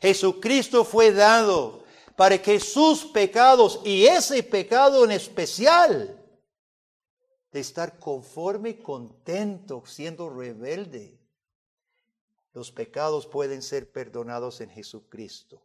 Jesucristo 0.00 0.84
fue 0.84 1.12
dado 1.12 1.84
para 2.16 2.40
que 2.40 2.60
sus 2.60 3.04
pecados 3.06 3.80
y 3.84 4.06
ese 4.06 4.42
pecado 4.42 5.04
en 5.04 5.10
especial 5.10 6.18
de 7.50 7.60
estar 7.60 7.98
conforme 7.98 8.70
y 8.70 8.74
contento 8.74 9.82
siendo 9.86 10.30
rebelde. 10.30 11.18
Los 12.52 12.70
pecados 12.70 13.26
pueden 13.26 13.62
ser 13.62 13.90
perdonados 13.90 14.60
en 14.60 14.70
Jesucristo 14.70 15.62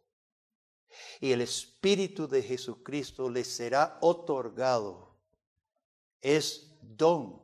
y 1.20 1.32
el 1.32 1.40
Espíritu 1.40 2.28
de 2.28 2.42
Jesucristo 2.42 3.30
les 3.30 3.48
será 3.48 3.98
otorgado. 4.00 5.16
Es 6.20 6.72
don 6.82 7.42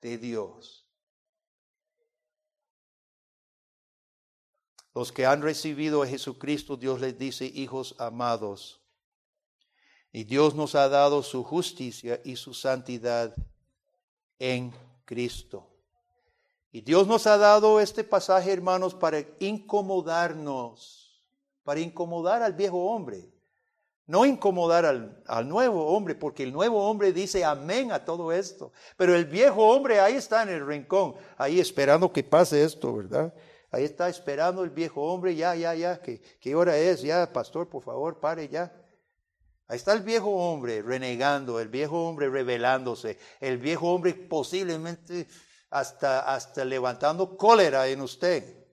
de 0.00 0.18
Dios. 0.18 0.83
Los 4.94 5.10
que 5.12 5.26
han 5.26 5.42
recibido 5.42 6.02
a 6.02 6.06
Jesucristo, 6.06 6.76
Dios 6.76 7.00
les 7.00 7.18
dice, 7.18 7.46
hijos 7.46 7.94
amados. 7.98 8.80
Y 10.12 10.24
Dios 10.24 10.54
nos 10.54 10.74
ha 10.74 10.88
dado 10.88 11.22
su 11.22 11.42
justicia 11.42 12.20
y 12.24 12.36
su 12.36 12.54
santidad 12.54 13.34
en 14.38 14.72
Cristo. 15.04 15.66
Y 16.70 16.80
Dios 16.80 17.06
nos 17.06 17.26
ha 17.26 17.36
dado 17.36 17.80
este 17.80 18.04
pasaje, 18.04 18.52
hermanos, 18.52 18.94
para 18.94 19.24
incomodarnos 19.40 21.04
para 21.64 21.80
incomodar 21.80 22.42
al 22.42 22.52
viejo 22.52 22.78
hombre. 22.78 23.30
No 24.06 24.26
incomodar 24.26 24.84
al, 24.84 25.48
nuevo 25.48 25.86
hombre, 25.86 26.14
porque 26.14 26.42
el 26.42 26.52
nuevo 26.52 26.86
hombre 26.86 27.10
dice 27.10 27.42
amén 27.42 27.90
a 27.90 28.04
todo 28.04 28.32
esto. 28.32 28.70
Pero 28.98 29.14
el 29.14 29.24
viejo 29.24 29.66
hombre 29.66 29.98
ahí 29.98 30.14
está 30.14 30.42
en 30.42 30.50
el 30.50 30.66
rincón, 30.66 31.14
ahí 31.38 31.58
esperando 31.58 32.12
que 32.12 32.22
pase 32.22 32.62
esto, 32.62 32.94
¿verdad? 32.94 33.32
Ahí 33.74 33.82
está 33.82 34.08
esperando 34.08 34.62
el 34.62 34.70
viejo 34.70 35.02
hombre, 35.02 35.34
ya, 35.34 35.56
ya, 35.56 35.74
ya, 35.74 36.00
¿qué, 36.00 36.54
hora 36.54 36.78
es? 36.78 37.02
Ya, 37.02 37.32
pastor, 37.32 37.68
por 37.68 37.82
favor, 37.82 38.20
pare 38.20 38.48
ya. 38.48 38.72
Ahí 39.66 39.76
está 39.76 39.94
el 39.94 40.02
viejo 40.02 40.30
hombre 40.30 40.80
renegando, 40.80 41.58
el 41.58 41.66
viejo 41.66 42.08
hombre 42.08 42.28
rebelándose, 42.28 43.18
el 43.40 43.58
viejo 43.58 43.92
hombre 43.92 44.14
posiblemente 44.14 45.26
hasta, 45.70 46.20
hasta 46.20 46.64
levantando 46.64 47.36
cólera 47.36 47.88
en 47.88 48.02
usted. 48.02 48.64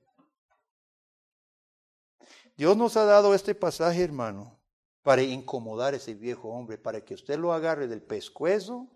Dios 2.55 2.77
nos 2.77 2.95
ha 2.95 3.05
dado 3.05 3.33
este 3.33 3.55
pasaje, 3.55 4.03
hermano, 4.03 4.61
para 5.01 5.23
incomodar 5.23 5.95
a 5.95 5.97
ese 5.97 6.13
viejo 6.13 6.49
hombre, 6.49 6.77
para 6.77 7.03
que 7.03 7.15
usted 7.15 7.39
lo 7.39 7.53
agarre 7.53 7.87
del 7.87 8.03
pescuezo 8.03 8.87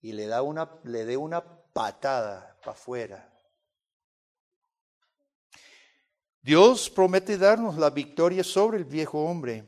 y 0.00 0.12
le, 0.12 0.28
da 0.28 0.42
una, 0.42 0.78
le 0.84 1.04
dé 1.04 1.16
una 1.16 1.42
patada 1.72 2.56
para 2.60 2.72
afuera. 2.74 3.33
Dios 6.44 6.90
promete 6.90 7.38
darnos 7.38 7.78
la 7.78 7.88
victoria 7.88 8.44
sobre 8.44 8.76
el 8.76 8.84
viejo 8.84 9.18
hombre. 9.24 9.66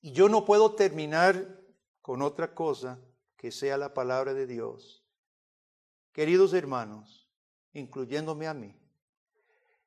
Y 0.00 0.12
yo 0.12 0.28
no 0.28 0.44
puedo 0.44 0.76
terminar 0.76 1.60
con 2.00 2.22
otra 2.22 2.54
cosa 2.54 3.00
que 3.36 3.50
sea 3.50 3.76
la 3.76 3.92
palabra 3.92 4.32
de 4.32 4.46
Dios. 4.46 5.02
Queridos 6.12 6.52
hermanos, 6.52 7.28
incluyéndome 7.72 8.46
a 8.46 8.54
mí, 8.54 8.76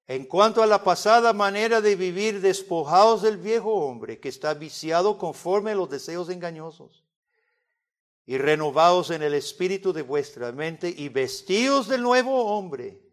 en 0.06 0.26
cuanto 0.26 0.62
a 0.62 0.68
la 0.68 0.84
pasada 0.84 1.32
manera 1.32 1.80
de 1.80 1.96
vivir 1.96 2.42
despojados 2.42 3.22
del 3.22 3.38
viejo 3.38 3.74
hombre 3.74 4.20
que 4.20 4.28
está 4.28 4.54
viciado 4.54 5.18
conforme 5.18 5.72
a 5.72 5.76
los 5.76 5.90
deseos 5.90 6.30
engañosos, 6.30 7.06
y 8.26 8.38
renovados 8.38 9.12
en 9.12 9.24
el 9.24 9.34
espíritu 9.34 9.94
de 9.94 10.02
vuestra 10.02 10.52
mente 10.52 10.94
y 10.96 11.08
vestidos 11.08 11.88
del 11.88 12.02
nuevo 12.02 12.48
hombre, 12.48 13.09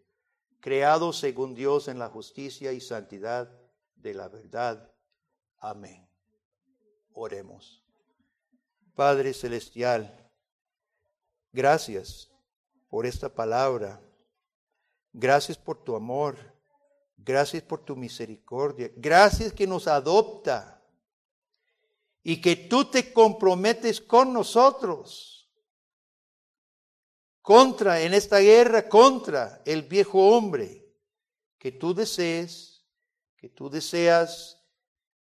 creado 0.66 1.12
según 1.12 1.54
Dios 1.54 1.86
en 1.86 2.00
la 2.00 2.08
justicia 2.08 2.72
y 2.72 2.80
santidad 2.80 3.48
de 3.94 4.14
la 4.14 4.26
verdad. 4.26 4.90
Amén. 5.60 6.04
Oremos. 7.12 7.84
Padre 8.96 9.32
Celestial, 9.32 10.28
gracias 11.52 12.32
por 12.88 13.06
esta 13.06 13.32
palabra. 13.32 14.00
Gracias 15.12 15.56
por 15.56 15.84
tu 15.84 15.94
amor. 15.94 16.36
Gracias 17.16 17.62
por 17.62 17.84
tu 17.84 17.94
misericordia. 17.94 18.90
Gracias 18.96 19.52
que 19.52 19.68
nos 19.68 19.86
adopta 19.86 20.82
y 22.24 22.40
que 22.40 22.56
tú 22.56 22.90
te 22.90 23.12
comprometes 23.12 24.00
con 24.00 24.32
nosotros 24.32 25.35
contra, 27.46 28.00
en 28.00 28.12
esta 28.12 28.40
guerra 28.40 28.88
contra 28.88 29.62
el 29.64 29.82
viejo 29.82 30.36
hombre, 30.36 30.84
que 31.56 31.70
tú 31.70 31.94
desees, 31.94 32.84
que 33.36 33.48
tú 33.48 33.70
deseas 33.70 34.60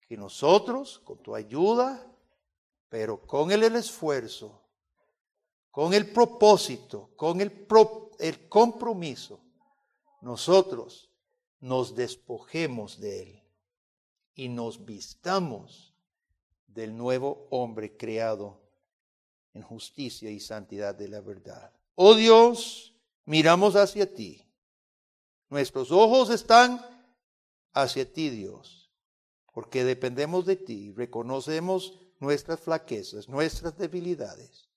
que 0.01 0.17
nosotros, 0.17 0.99
con 1.01 1.23
tu 1.23 1.35
ayuda, 1.35 2.11
pero 2.89 3.21
con 3.21 3.53
el, 3.53 3.65
esfuerzo, 3.65 4.67
con 5.71 5.93
el 5.93 6.11
propósito, 6.11 7.11
con 7.17 7.43
el, 7.43 7.67
el 8.19 8.49
compromiso, 8.49 9.45
nosotros 10.23 11.11
nos 11.61 11.95
despojemos 11.95 12.99
de 12.99 13.23
él 13.25 13.43
y 14.35 14.49
nos 14.49 14.87
vistamos 14.87 15.95
del 16.67 16.97
nuevo 16.97 17.47
hombre 17.51 17.95
creado 17.95 18.63
en 19.53 19.61
justicia 19.61 20.31
y 20.31 20.41
santidad 20.41 20.95
de 20.95 21.09
la 21.09 21.21
verdad. 21.21 21.76
Oh 21.97 22.15
Dios, 22.15 22.95
miramos 23.25 23.75
hacia 23.75 24.13
ti. 24.13 24.47
Nuestros 25.49 25.91
ojos 25.91 26.29
están 26.29 26.85
hacia 27.73 28.13
ti, 28.13 28.29
Dios, 28.29 28.93
porque 29.55 29.83
dependemos 29.83 30.45
de 30.45 30.57
ti. 30.57 30.93
Reconocemos 30.93 31.99
nuestras 32.21 32.61
flaquezas, 32.61 33.31
nuestras 33.31 33.79
debilidades. 33.79 34.69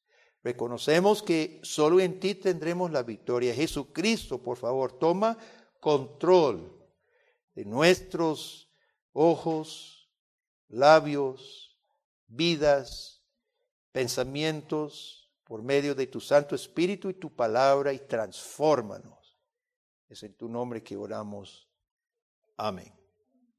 Reconocemos 0.43 1.22
que 1.22 1.59
solo 1.61 1.99
en 1.99 2.22
ti 2.22 2.36
tendremos 2.36 2.89
la 2.89 3.03
victoria. 3.03 3.53
Jesucristo, 3.53 4.41
por 4.41 4.57
favor, 4.57 4.93
toma 4.97 5.38
control 5.82 6.74
de 7.53 7.65
nuestros 7.65 8.72
ojos, 9.11 10.09
labios, 10.70 11.78
vidas, 12.28 13.22
pensamientos, 13.91 15.18
por 15.50 15.64
medio 15.64 15.95
de 15.95 16.06
tu 16.06 16.22
Santo 16.22 16.54
Espíritu 16.54 17.10
y 17.10 17.16
tu 17.16 17.36
palabra, 17.36 17.91
y 17.91 17.97
transfórmanos. 17.97 19.36
Es 20.08 20.22
en 20.22 20.36
tu 20.36 20.47
nombre 20.47 20.84
que 20.84 20.95
oramos. 20.95 21.68
Amén. 22.56 22.99